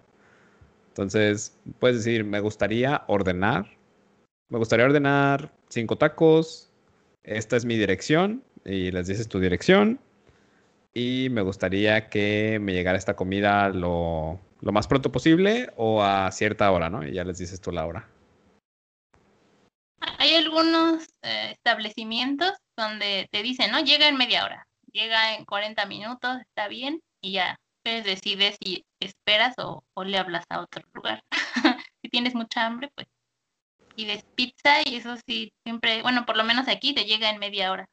Entonces, 0.97 1.55
puedes 1.79 1.99
decir, 1.99 2.25
me 2.25 2.41
gustaría 2.41 3.05
ordenar. 3.07 3.67
Me 4.49 4.57
gustaría 4.57 4.87
ordenar 4.87 5.53
cinco 5.69 5.99
tacos. 5.99 6.71
Esta 7.23 7.59
es 7.59 7.67
mi 7.67 7.77
dirección. 7.77 8.43
Y 8.65 8.91
les 8.93 9.07
dices 9.07 9.29
tu 9.29 9.39
dirección. 9.39 10.01
Y 10.95 11.29
me 11.31 11.43
gustaría 11.43 12.09
que 12.09 12.59
me 12.63 12.73
llegara 12.73 12.97
esta 12.97 13.15
comida 13.15 13.69
lo, 13.69 14.41
lo 14.63 14.73
más 14.73 14.87
pronto 14.87 15.13
posible 15.13 15.71
o 15.77 16.03
a 16.03 16.33
cierta 16.33 16.71
hora, 16.71 16.89
¿no? 16.89 17.07
Y 17.07 17.13
ya 17.13 17.25
les 17.25 17.37
dices 17.37 17.61
tú 17.61 17.73
la 17.73 17.85
hora. 17.85 18.09
Hay 20.17 20.35
algunos 20.35 21.07
eh, 21.21 21.51
establecimientos 21.53 22.55
donde 22.75 23.29
te 23.31 23.43
dicen, 23.43 23.71
¿no? 23.71 23.81
Llega 23.81 24.09
en 24.09 24.17
media 24.17 24.47
hora, 24.47 24.67
llega 24.93 25.35
en 25.35 25.45
40 25.45 25.85
minutos, 25.85 26.39
está 26.41 26.69
bien, 26.69 27.03
y 27.21 27.33
ya. 27.33 27.59
Entonces 27.87 28.05
decides 28.21 28.57
si 28.61 28.85
esperas 29.01 29.55
o, 29.59 29.85
o 29.95 30.03
le 30.05 30.19
hablas 30.19 30.45
a 30.49 30.61
otro 30.61 30.83
lugar. 30.93 31.23
si 32.03 32.11
tienes 32.11 32.35
mucha 32.35 32.67
hambre, 32.67 32.91
pues 32.97 33.07
pides 33.95 34.23
pizza 34.35 34.81
y 34.85 34.97
eso 34.97 35.17
sí, 35.25 35.53
siempre, 35.65 36.03
bueno, 36.03 36.27
por 36.27 36.37
lo 36.37 36.43
menos 36.43 36.67
aquí 36.67 36.95
te 36.95 37.05
llega 37.05 37.31
en 37.31 37.39
media 37.39 37.71
hora. 37.71 37.87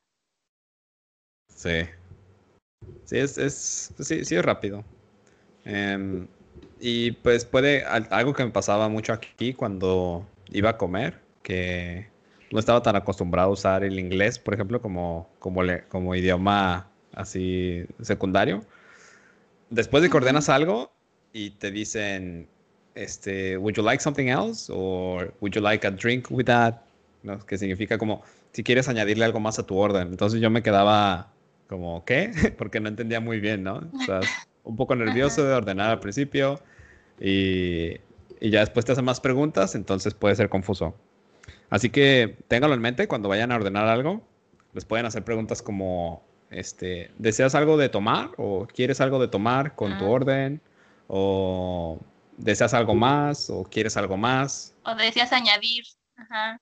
Sí. 1.47 1.83
Sí, 3.05 3.19
es, 3.19 3.37
es, 3.37 3.93
sí, 3.99 4.25
sí 4.25 4.35
es 4.35 4.43
rápido. 4.43 4.83
Em, 5.63 6.27
y 6.79 7.11
pues 7.11 7.45
puede, 7.45 7.85
al- 7.85 8.07
algo 8.09 8.33
que 8.33 8.43
me 8.43 8.51
pasaba 8.51 8.89
mucho 8.89 9.13
aquí 9.13 9.53
cuando 9.53 10.27
iba 10.49 10.71
a 10.71 10.77
comer, 10.77 11.21
que 11.43 12.07
no 12.51 12.57
estaba 12.59 12.81
tan 12.81 12.95
acostumbrado 12.95 13.49
a 13.49 13.53
usar 13.53 13.83
el 13.83 13.99
inglés, 13.99 14.39
por 14.39 14.55
ejemplo, 14.55 14.81
como, 14.81 15.29
como, 15.37 15.61
le- 15.61 15.83
como 15.87 16.15
idioma 16.15 16.89
así 17.13 17.85
secundario. 18.01 18.65
Después 19.73 20.03
de 20.03 20.09
que 20.11 20.17
ordenas 20.17 20.49
algo 20.49 20.91
y 21.33 21.49
te 21.49 21.71
dicen, 21.71 22.47
este, 22.93 23.57
would 23.57 23.73
you 23.73 23.81
like 23.81 24.03
something 24.03 24.27
else? 24.27 24.71
Or 24.71 25.33
would 25.41 25.51
you 25.53 25.61
like 25.61 25.85
a 25.87 25.89
drink 25.89 26.29
with 26.29 26.45
that? 26.45 26.75
¿No? 27.23 27.43
Que 27.43 27.57
significa 27.57 27.97
como 27.97 28.21
si 28.51 28.63
quieres 28.63 28.87
añadirle 28.87 29.25
algo 29.25 29.39
más 29.39 29.57
a 29.57 29.65
tu 29.65 29.75
orden. 29.75 30.09
Entonces 30.09 30.39
yo 30.41 30.51
me 30.51 30.61
quedaba 30.61 31.33
como, 31.67 32.05
¿qué? 32.05 32.31
Porque 32.57 32.79
no 32.79 32.87
entendía 32.87 33.19
muy 33.19 33.39
bien, 33.39 33.63
¿no? 33.63 33.81
O 33.99 34.05
sea, 34.05 34.19
un 34.63 34.75
poco 34.75 34.95
nervioso 34.95 35.43
de 35.43 35.55
ordenar 35.55 35.89
al 35.89 35.99
principio 35.99 36.59
y, 37.19 37.97
y 38.39 38.51
ya 38.51 38.59
después 38.59 38.85
te 38.85 38.91
hacen 38.91 39.05
más 39.05 39.21
preguntas, 39.21 39.73
entonces 39.73 40.13
puede 40.13 40.35
ser 40.35 40.49
confuso. 40.49 40.93
Así 41.71 41.89
que 41.89 42.37
ténganlo 42.47 42.75
en 42.75 42.81
mente 42.81 43.07
cuando 43.07 43.27
vayan 43.27 43.51
a 43.51 43.55
ordenar 43.55 43.87
algo. 43.87 44.21
Les 44.73 44.85
pueden 44.85 45.07
hacer 45.07 45.23
preguntas 45.23 45.63
como, 45.63 46.23
este, 46.53 47.11
¿deseas 47.17 47.55
algo 47.55 47.77
de 47.77 47.89
tomar? 47.89 48.31
¿O 48.37 48.65
quieres 48.67 49.01
algo 49.01 49.19
de 49.19 49.27
tomar 49.27 49.75
con 49.75 49.97
tu 49.97 50.05
Ah. 50.05 50.09
orden? 50.09 50.61
¿O 51.07 51.99
deseas 52.37 52.73
algo 52.73 52.95
más? 52.95 53.49
¿O 53.49 53.63
quieres 53.63 53.97
algo 53.97 54.17
más? 54.17 54.75
O 54.85 54.95
deseas 54.95 55.31
añadir, 55.33 55.83
ajá, 56.15 56.59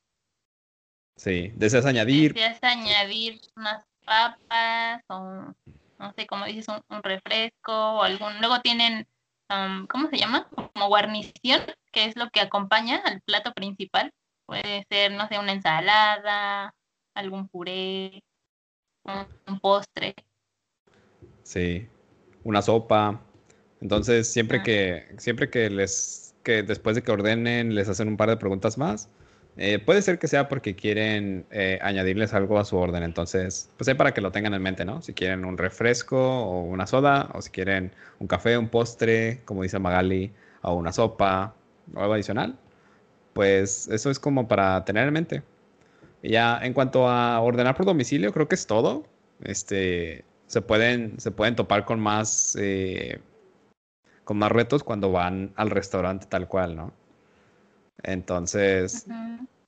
Sí, 1.16 1.52
¿deseas 1.56 1.86
añadir? 1.86 2.34
deseas 2.34 2.64
añadir 2.64 3.40
unas 3.56 3.86
papas 4.06 5.04
o 5.08 5.54
no 6.00 6.14
sé, 6.16 6.26
como 6.26 6.46
dices, 6.46 6.68
un, 6.68 6.82
un 6.90 7.04
refresco 7.04 7.72
o 7.72 8.02
algún. 8.02 8.40
Luego 8.40 8.60
tienen, 8.62 9.08
um, 9.50 9.86
¿cómo 9.86 10.10
se 10.10 10.18
llama? 10.18 10.48
Como 10.74 10.88
guarnición, 10.88 11.62
que 11.92 12.06
es 12.06 12.16
lo 12.16 12.30
que 12.32 12.42
acompaña 12.42 13.02
al 13.06 13.22
plato 13.22 13.54
principal. 13.54 14.12
Puede 14.48 14.86
ser, 14.90 15.12
no 15.12 15.28
sé, 15.28 15.38
una 15.38 15.52
ensalada, 15.52 16.74
algún 17.14 17.48
puré, 17.50 18.24
un, 19.04 19.60
postre. 19.60 20.16
Sí, 21.44 21.88
una 22.44 22.62
sopa. 22.62 23.22
Entonces, 23.82 24.32
siempre 24.32 24.60
Ah. 24.60 24.64
que, 24.64 25.16
siempre 25.18 25.50
que 25.50 25.70
les, 25.70 26.36
que 26.44 26.64
después 26.64 26.96
de 26.96 27.04
que 27.04 27.12
ordenen, 27.12 27.76
les 27.76 27.90
hacen 27.90 28.08
un 28.08 28.18
par 28.18 28.30
de 28.30 28.38
preguntas 28.38 28.78
más, 28.78 29.10
eh, 29.58 29.80
puede 29.80 30.02
ser 30.02 30.18
que 30.18 30.28
sea 30.28 30.48
porque 30.48 30.76
quieren 30.76 31.46
eh, 31.52 31.78
añadirles 31.82 32.34
algo 32.34 32.58
a 32.60 32.66
su 32.66 32.78
orden. 32.78 33.04
Entonces, 33.04 33.70
pues 33.78 33.88
ahí 33.88 33.96
para 33.96 34.14
que 34.14 34.22
lo 34.22 34.32
tengan 34.32 34.54
en 34.54 34.62
mente, 34.62 34.86
¿no? 34.86 35.02
Si 35.02 35.14
quieren 35.14 35.46
un 35.46 35.58
refresco 35.58 36.18
o 36.18 36.64
una 36.64 36.88
soda, 36.88 37.30
o 37.34 37.42
si 37.42 37.50
quieren 37.52 37.92
un 38.20 38.28
café, 38.28 38.58
un 38.58 38.70
postre, 38.70 39.42
como 39.46 39.64
dice 39.64 39.80
Magali, 39.80 40.32
o 40.62 40.74
una 40.76 40.94
sopa, 40.94 41.54
o 41.94 42.00
algo 42.00 42.14
adicional, 42.14 42.58
pues 43.34 43.88
eso 43.90 44.10
es 44.12 44.20
como 44.20 44.48
para 44.48 44.86
tener 44.86 45.08
en 45.08 45.14
mente. 45.14 45.44
Ya 46.24 46.60
en 46.62 46.74
cuanto 46.74 47.08
a 47.08 47.40
ordenar 47.42 47.76
por 47.76 47.86
domicilio, 47.86 48.32
creo 48.32 48.48
que 48.48 48.56
es 48.56 48.68
todo. 48.68 49.04
Este, 49.44 50.24
se 50.48 50.62
pueden, 50.62 51.20
se 51.20 51.32
pueden 51.32 51.56
topar 51.56 51.86
con 51.86 52.00
más, 52.00 52.56
eh, 52.60 53.20
con 54.24 54.38
más 54.38 54.52
retos 54.52 54.84
cuando 54.84 55.12
van 55.12 55.54
al 55.56 55.70
restaurante 55.70 56.28
tal 56.28 56.48
cual, 56.48 56.76
¿no? 56.76 56.94
Entonces, 58.04 59.08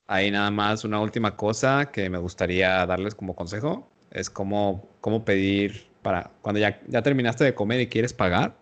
ahí 0.07 0.31
nada 0.31 0.51
más 0.51 0.83
una 0.83 0.99
última 0.99 1.35
cosa 1.35 1.91
que 1.91 2.09
me 2.09 2.17
gustaría 2.17 2.85
darles 2.85 3.15
como 3.15 3.35
consejo 3.35 3.87
es 4.11 4.29
cómo, 4.29 4.87
cómo 5.01 5.25
pedir 5.25 5.87
para 6.01 6.31
cuando 6.41 6.59
ya, 6.59 6.81
ya 6.87 7.01
terminaste 7.01 7.43
de 7.43 7.55
comer 7.55 7.81
y 7.81 7.87
quieres 7.87 8.13
pagar, 8.13 8.55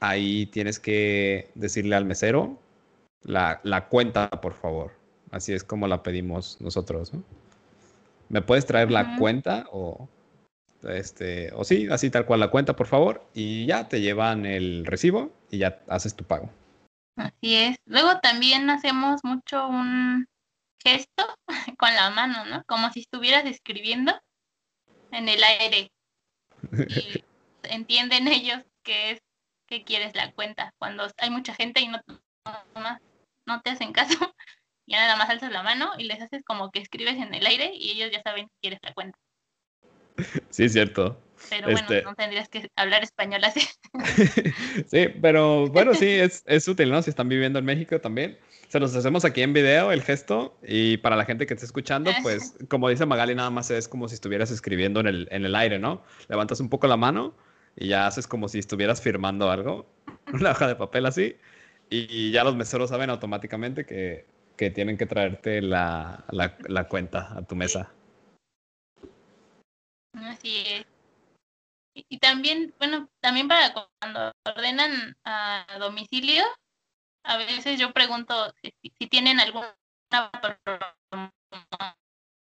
ahí 0.00 0.46
tienes 0.46 0.78
que 0.78 1.50
decirle 1.54 1.96
al 1.96 2.04
mesero 2.04 2.58
la, 3.22 3.60
la 3.62 3.88
cuenta, 3.88 4.28
por 4.30 4.54
favor. 4.54 5.03
Así 5.34 5.52
es 5.52 5.64
como 5.64 5.88
la 5.88 6.04
pedimos 6.04 6.60
nosotros, 6.60 7.12
¿no? 7.12 7.24
¿Me 8.28 8.40
puedes 8.40 8.66
traer 8.66 8.92
la 8.92 9.16
cuenta 9.16 9.66
o 9.72 10.08
este 10.88 11.50
o 11.54 11.64
sí, 11.64 11.88
así 11.90 12.08
tal 12.08 12.24
cual 12.24 12.38
la 12.38 12.50
cuenta, 12.50 12.76
por 12.76 12.86
favor? 12.86 13.26
Y 13.34 13.66
ya 13.66 13.88
te 13.88 14.00
llevan 14.00 14.46
el 14.46 14.86
recibo 14.86 15.32
y 15.50 15.58
ya 15.58 15.82
haces 15.88 16.14
tu 16.14 16.22
pago. 16.22 16.50
Así 17.16 17.56
es. 17.56 17.76
Luego 17.84 18.20
también 18.20 18.70
hacemos 18.70 19.24
mucho 19.24 19.66
un 19.66 20.28
gesto 20.80 21.24
con 21.78 21.92
la 21.92 22.10
mano, 22.10 22.44
¿no? 22.44 22.62
Como 22.66 22.92
si 22.92 23.00
estuvieras 23.00 23.44
escribiendo 23.44 24.12
en 25.10 25.28
el 25.28 25.42
aire. 25.42 25.90
Y 26.70 27.24
entienden 27.64 28.28
ellos 28.28 28.62
que 28.84 29.10
es 29.10 29.18
que 29.66 29.82
quieres 29.82 30.14
la 30.14 30.30
cuenta. 30.30 30.72
Cuando 30.78 31.08
hay 31.18 31.30
mucha 31.30 31.54
gente 31.54 31.80
y 31.80 31.88
no, 31.88 32.00
no, 32.46 32.98
no 33.46 33.62
te 33.62 33.70
hacen 33.70 33.92
caso, 33.92 34.16
ya 34.86 34.98
nada 34.98 35.16
más 35.16 35.30
alzas 35.30 35.52
la 35.52 35.62
mano 35.62 35.92
y 35.98 36.04
les 36.04 36.20
haces 36.20 36.42
como 36.44 36.70
que 36.70 36.80
escribes 36.80 37.16
en 37.16 37.34
el 37.34 37.46
aire 37.46 37.72
y 37.74 37.92
ellos 37.92 38.10
ya 38.12 38.22
saben 38.22 38.46
que 38.46 38.54
quieres 38.60 38.80
la 38.82 38.92
cuenta. 38.94 39.18
Sí, 40.50 40.64
es 40.64 40.72
cierto. 40.72 41.20
Pero 41.50 41.64
bueno, 41.64 41.80
Este- 41.80 42.02
no 42.02 42.14
tendrías 42.14 42.48
que 42.48 42.70
hablar 42.76 43.02
español 43.02 43.42
así. 43.44 43.60
Sí, 44.86 45.08
pero 45.20 45.68
bueno, 45.68 45.94
sí, 45.94 46.06
es, 46.06 46.42
es 46.46 46.66
útil, 46.68 46.90
¿no? 46.90 47.02
Si 47.02 47.10
están 47.10 47.28
viviendo 47.28 47.58
en 47.58 47.64
México 47.64 48.00
también. 48.00 48.38
Se 48.68 48.80
los 48.80 48.94
hacemos 48.96 49.24
aquí 49.24 49.42
en 49.42 49.52
video, 49.52 49.92
el 49.92 50.02
gesto, 50.02 50.58
y 50.66 50.96
para 50.96 51.14
la 51.14 51.24
gente 51.24 51.46
que 51.46 51.54
esté 51.54 51.66
escuchando, 51.66 52.10
pues, 52.22 52.56
como 52.68 52.88
dice 52.88 53.06
Magali, 53.06 53.34
nada 53.34 53.50
más 53.50 53.70
es 53.70 53.86
como 53.86 54.08
si 54.08 54.14
estuvieras 54.14 54.50
escribiendo 54.50 55.00
en 55.00 55.06
el, 55.06 55.28
en 55.30 55.44
el 55.44 55.54
aire, 55.54 55.78
¿no? 55.78 56.02
Levantas 56.28 56.58
un 56.60 56.68
poco 56.68 56.88
la 56.88 56.96
mano 56.96 57.34
y 57.76 57.88
ya 57.88 58.06
haces 58.06 58.26
como 58.26 58.48
si 58.48 58.58
estuvieras 58.58 59.00
firmando 59.00 59.50
algo, 59.50 59.86
una 60.32 60.50
hoja 60.50 60.66
de 60.66 60.76
papel 60.76 61.06
así, 61.06 61.36
y, 61.90 62.32
ya 62.32 62.42
los 62.42 62.56
meseros 62.56 62.90
saben 62.90 63.10
automáticamente 63.10 63.84
que, 63.86 64.26
que 64.56 64.70
tienen 64.70 64.96
que 64.96 65.06
traerte 65.06 65.60
la, 65.60 66.24
la, 66.30 66.56
la 66.68 66.88
cuenta 66.88 67.36
a 67.36 67.42
tu 67.42 67.56
mesa. 67.56 67.92
Así 70.14 70.64
es. 70.66 70.86
Y, 71.96 72.18
también, 72.18 72.74
bueno, 72.78 73.08
también 73.20 73.46
para 73.46 73.72
cuando 73.72 74.32
ordenan 74.44 75.16
a 75.24 75.64
domicilio, 75.78 76.44
a 77.24 77.36
veces 77.36 77.78
yo 77.78 77.92
pregunto 77.92 78.52
si, 78.62 78.72
si- 78.98 79.06
tienen 79.08 79.38
alguna 79.40 79.76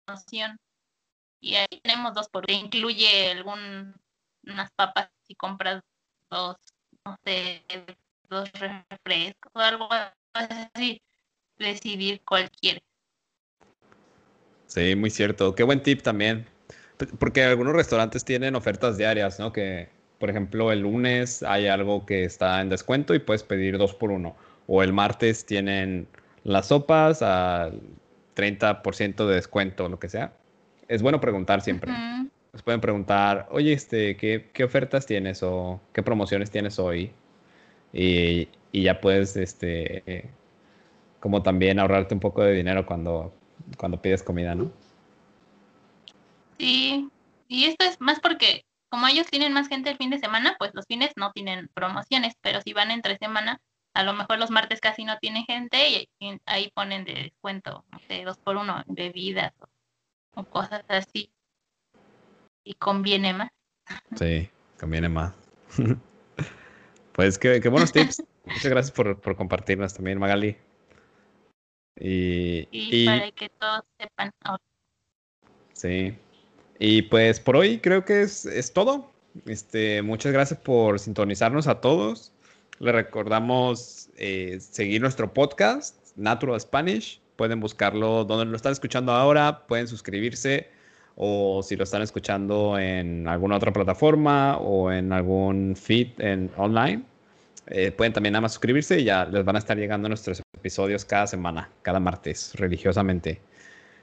promoción. 0.07 0.59
Y 1.41 1.55
ahí 1.55 1.81
tenemos 1.83 2.15
dos 2.15 2.29
por 2.29 2.45
uno. 2.49 2.59
Incluye 2.59 3.31
algún, 3.33 3.95
unas 4.45 4.71
papas 4.73 5.11
si 5.27 5.35
compras 5.35 5.83
dos, 6.31 6.57
no 7.07 7.17
sé, 7.25 7.65
dos 8.29 8.51
refrescos 8.53 9.53
o 9.55 9.61
algo 9.61 9.89
así. 10.35 11.01
Decidir 11.59 12.21
cuál 12.25 12.51
quieres. 12.51 12.83
Sí, 14.67 14.95
muy 14.95 15.11
cierto. 15.11 15.55
Qué 15.55 15.63
buen 15.63 15.83
tip 15.83 16.03
también. 16.03 16.47
Porque 17.19 17.45
algunos 17.45 17.75
restaurantes 17.75 18.25
tienen 18.25 18.55
ofertas 18.55 18.99
diarias, 18.99 19.39
¿no? 19.39 19.53
Que, 19.53 19.89
por 20.19 20.31
ejemplo, 20.31 20.73
el 20.73 20.81
lunes 20.81 21.43
hay 21.43 21.69
algo 21.69 22.05
que 22.05 22.25
está 22.25 22.61
en 22.61 22.69
descuento 22.69 23.15
y 23.15 23.19
puedes 23.19 23.43
pedir 23.43 23.79
dos 23.79 23.95
por 23.95 24.11
uno. 24.11 24.37
O 24.67 24.83
el 24.83 24.93
martes 24.93 25.47
tienen 25.47 26.07
las 26.45 26.67
sopas 26.69 27.23
al 27.23 27.81
30% 28.35 29.27
de 29.27 29.35
descuento, 29.37 29.89
lo 29.89 29.99
que 29.99 30.09
sea. 30.09 30.33
Es 30.89 31.03
bueno 31.03 31.21
preguntar 31.21 31.61
siempre. 31.61 31.93
Ujú. 31.93 32.31
Les 32.53 32.63
pueden 32.63 32.81
preguntar, 32.81 33.47
oye, 33.51 33.73
este, 33.73 34.17
¿qué, 34.17 34.51
qué 34.53 34.65
ofertas 34.65 35.07
tienes 35.07 35.43
o 35.43 35.81
qué 35.93 36.03
promociones 36.03 36.51
tienes 36.51 36.79
hoy? 36.79 37.13
Y, 37.93 38.49
y 38.73 38.83
ya 38.83 39.01
puedes, 39.01 39.37
este, 39.37 40.31
como 41.21 41.43
también 41.43 41.79
ahorrarte 41.79 42.15
un 42.15 42.21
poco 42.21 42.43
de 42.43 42.53
dinero 42.53 42.87
cuando, 42.87 43.35
cuando 43.77 44.01
pides 44.01 44.23
comida, 44.23 44.55
¿no? 44.55 44.71
Sí, 46.59 47.09
y 47.49 47.65
esto 47.65 47.85
es 47.85 48.01
más 48.01 48.21
porque 48.21 48.65
como 48.89 49.07
ellos 49.07 49.27
tienen 49.27 49.53
más 49.53 49.69
gente 49.69 49.91
el 49.91 49.97
fin 49.97 50.11
de 50.11 50.19
semana, 50.19 50.57
pues 50.59 50.73
los 50.75 50.87
fines 50.87 51.13
no 51.17 51.33
tienen 51.33 51.69
promociones, 51.75 52.35
pero 52.41 52.61
si 52.63 52.73
van 52.73 52.91
entre 52.91 53.19
semana, 53.19 53.61
a 53.95 54.03
lo 54.03 54.13
mejor 54.15 54.39
los 54.39 54.51
martes 54.51 54.81
casi 54.81 55.05
no 55.05 55.19
tienen 55.19 55.45
gente 55.45 56.09
y, 56.21 56.41
ahí 56.47 56.71
ponen 56.75 57.05
de 57.05 57.15
descuento, 57.15 57.85
no 57.91 57.99
sé, 58.09 58.25
dos 58.25 58.39
por 58.39 58.57
uno, 58.57 58.83
bebidas 58.87 59.53
o, 59.61 60.41
o 60.41 60.45
cosas 60.45 60.85
así. 60.89 61.31
Y 62.65 62.75
conviene 62.75 63.33
más. 63.33 63.51
Sí, 64.17 64.49
conviene 64.79 65.09
más. 65.09 65.35
pues 67.13 67.39
qué, 67.39 67.61
qué 67.61 67.69
buenos 67.69 67.93
tips. 67.93 68.23
Muchas 68.45 68.67
gracias 68.67 68.93
por, 68.93 69.21
por 69.21 69.37
compartirnos 69.37 69.95
también, 69.95 70.19
Magali. 70.19 70.57
Y, 72.01 72.69
Y, 72.71 73.03
y- 73.03 73.07
para 73.07 73.31
que 73.33 73.49
todos 73.49 73.83
sepan. 73.99 74.31
oh, 74.49 74.57
sí. 75.73 76.15
Y 76.79 77.03
pues 77.03 77.41
por 77.41 77.57
hoy 77.57 77.79
creo 77.79 78.05
que 78.05 78.23
es, 78.23 78.47
es 78.47 78.73
todo. 78.73 79.11
Este, 79.47 80.03
muchas 80.03 80.33
gracias 80.33 80.59
por 80.61 80.99
sintonizarnos 81.01 81.67
a 81.67 81.81
todos. 81.81 82.33
Les 82.79 82.95
recordamos 82.95 84.09
eh, 84.17 84.59
seguir 84.61 85.01
nuestro 85.01 85.33
podcast, 85.33 85.97
Natural 86.17 86.61
Spanish. 86.61 87.21
Pueden 87.37 87.61
buscarlo 87.61 88.25
donde 88.25 88.47
lo 88.47 88.57
están 88.57 88.73
escuchando 88.73 89.13
ahora. 89.13 89.67
Pueden 89.67 89.89
suscribirse. 89.89 90.69
O 91.21 91.65
si 91.65 91.75
lo 91.75 91.83
están 91.83 92.03
escuchando 92.03 92.79
en 92.79 93.27
alguna 93.27 93.57
otra 93.57 93.73
plataforma 93.73 94.57
o 94.59 94.93
en 94.93 95.13
algún 95.13 95.75
feed 95.75 96.09
en 96.21 96.49
online, 96.57 97.03
eh, 97.71 97.93
pueden 97.93 98.13
también 98.13 98.33
nada 98.33 98.43
más 98.43 98.53
suscribirse 98.53 99.01
y 99.01 99.05
ya 99.05 99.25
les 99.25 99.45
van 99.45 99.57
a 99.57 99.59
estar 99.59 99.77
llegando 99.77 100.09
nuestros 100.09 100.43
episodios 100.55 101.05
cada 101.05 101.27
semana, 101.27 101.71
cada 101.83 102.01
martes, 102.01 102.53
religiosamente. 102.55 103.41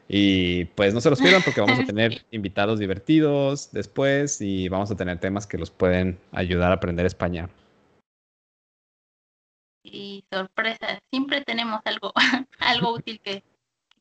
Y 0.08 0.66
pues 0.66 0.94
no 0.94 1.02
se 1.02 1.10
los 1.10 1.20
pierdan 1.20 1.42
porque 1.44 1.62
vamos 1.62 1.80
a 1.80 1.86
tener 1.86 2.26
invitados 2.32 2.80
divertidos 2.80 3.72
después 3.72 4.40
y 4.42 4.70
vamos 4.70 4.92
a 4.92 4.96
tener 4.96 5.20
temas 5.20 5.48
que 5.48 5.58
los 5.58 5.72
pueden 5.72 6.20
ayudar 6.32 6.72
a 6.72 6.76
aprender 6.76 7.06
español. 7.06 7.50
y 9.86 10.26
sorpresas. 10.32 11.00
Siempre 11.12 11.42
tenemos 11.42 11.82
algo, 11.86 12.12
algo 12.60 12.94
útil 12.96 13.20
que, 13.22 13.44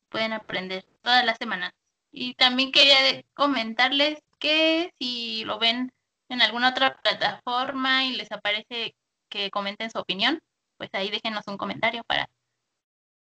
pueden 0.09 0.33
aprender 0.33 0.85
todas 1.01 1.25
las 1.25 1.37
semanas. 1.37 1.73
Y 2.11 2.35
también 2.35 2.71
quería 2.71 3.23
comentarles 3.33 4.23
que 4.39 4.93
si 4.97 5.43
lo 5.43 5.59
ven 5.59 5.91
en 6.29 6.41
alguna 6.41 6.69
otra 6.69 6.95
plataforma 7.01 8.05
y 8.05 8.15
les 8.15 8.31
aparece 8.31 8.95
que 9.35 9.51
comenten 9.51 9.89
su 9.91 9.99
opinión, 9.99 10.39
pues 10.77 10.89
ahí 10.93 11.09
déjenos 11.11 11.47
un 11.47 11.57
comentario 11.57 12.03
para, 12.05 12.29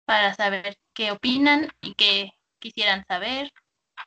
para 0.05 0.33
saber 0.35 0.77
qué 0.93 1.11
opinan 1.11 1.69
y 1.81 1.95
qué 1.95 2.33
quisieran 2.59 3.05
saber. 3.07 3.51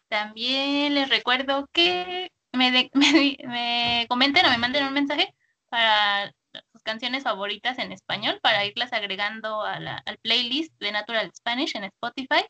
También 0.08 0.94
les 0.94 1.08
recuerdo 1.08 1.68
que 1.72 2.30
me, 2.52 2.70
de- 2.70 2.90
me, 3.48 4.06
comenten 4.08 4.46
o 4.46 4.50
me 4.50 4.58
manden 4.58 4.86
un 4.86 4.92
mensaje 4.92 5.34
para 5.68 6.32
sus 6.72 6.82
canciones 6.82 7.24
favoritas 7.24 7.78
en 7.78 7.92
español 7.92 8.38
para 8.42 8.64
irlas 8.64 8.92
agregando 8.92 9.62
a 9.62 9.80
la- 9.80 10.02
al 10.06 10.18
playlist 10.18 10.72
de 10.80 10.92
Natural 10.92 11.30
Spanish 11.34 11.76
en 11.76 11.84
Spotify. 11.84 12.44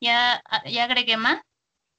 Ya, 0.00 0.42
ya 0.66 0.84
agregué 0.84 1.16
más, 1.16 1.40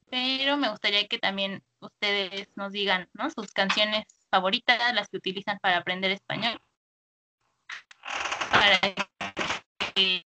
pero 0.09 0.57
me 0.57 0.69
gustaría 0.69 1.07
que 1.07 1.19
también 1.19 1.63
ustedes 1.79 2.49
nos 2.55 2.71
digan 2.71 3.09
¿no? 3.13 3.29
sus 3.31 3.51
canciones 3.51 4.05
favoritas, 4.31 4.93
las 4.93 5.09
que 5.09 5.17
utilizan 5.17 5.59
para 5.59 5.77
aprender 5.77 6.11
español, 6.11 6.59
para 8.65 8.79
que 9.93 10.25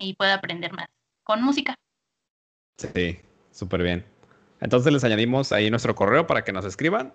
y 0.00 0.14
pueda 0.14 0.34
aprender 0.34 0.72
más. 0.72 0.88
con 1.24 1.42
música. 1.42 1.74
Sí, 2.76 3.18
súper 3.52 3.82
bien. 3.82 4.04
Entonces 4.60 4.92
les 4.92 5.04
añadimos 5.04 5.52
ahí 5.52 5.70
nuestro 5.70 5.94
correo 5.94 6.26
para 6.26 6.44
que 6.44 6.52
nos 6.52 6.64
escriban, 6.64 7.14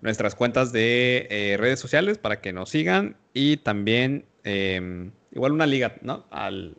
nuestras 0.00 0.34
cuentas 0.34 0.72
de 0.72 1.26
eh, 1.30 1.56
redes 1.58 1.80
sociales 1.80 2.18
para 2.18 2.40
que 2.40 2.52
nos 2.52 2.70
sigan 2.70 3.16
y 3.32 3.58
también 3.58 4.26
em, 4.42 5.12
igual 5.32 5.52
una 5.52 5.66
liga, 5.66 5.96
¿no? 6.02 6.24
Al, 6.30 6.76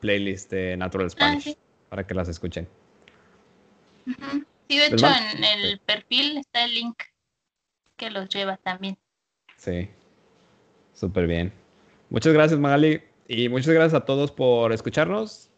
playlist 0.00 0.50
de 0.50 0.76
Natural 0.76 1.06
ah, 1.06 1.10
Spanish 1.10 1.56
para 1.88 2.06
que 2.06 2.14
las 2.14 2.28
escuchen. 2.28 2.68
Sí, 4.68 4.78
de 4.78 4.86
hecho 4.86 5.06
en 5.06 5.44
el 5.44 5.78
perfil 5.80 6.38
está 6.38 6.64
el 6.64 6.74
link 6.74 6.96
que 7.96 8.10
los 8.10 8.28
lleva 8.28 8.56
también. 8.58 8.98
Sí, 9.56 9.88
súper 10.94 11.26
bien. 11.26 11.61
Muchas 12.12 12.34
gracias 12.34 12.60
Magali 12.60 13.02
y 13.26 13.48
muchas 13.48 13.72
gracias 13.72 13.94
a 13.94 14.04
todos 14.04 14.30
por 14.30 14.70
escucharnos 14.74 15.48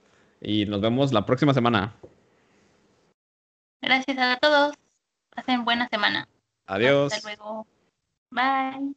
y 0.41 0.67
nos 0.67 0.81
vemos 0.81 1.13
la 1.13 1.27
próxima 1.27 1.53
semana. 1.53 1.97
Gracias 3.83 4.17
a 4.17 4.37
todos. 4.37 4.77
Pasen 5.35 5.65
buena 5.65 5.89
semana. 5.89 6.29
Adiós. 6.67 7.13
Hasta 7.13 7.29
luego. 7.29 7.67
Bye. 8.31 8.95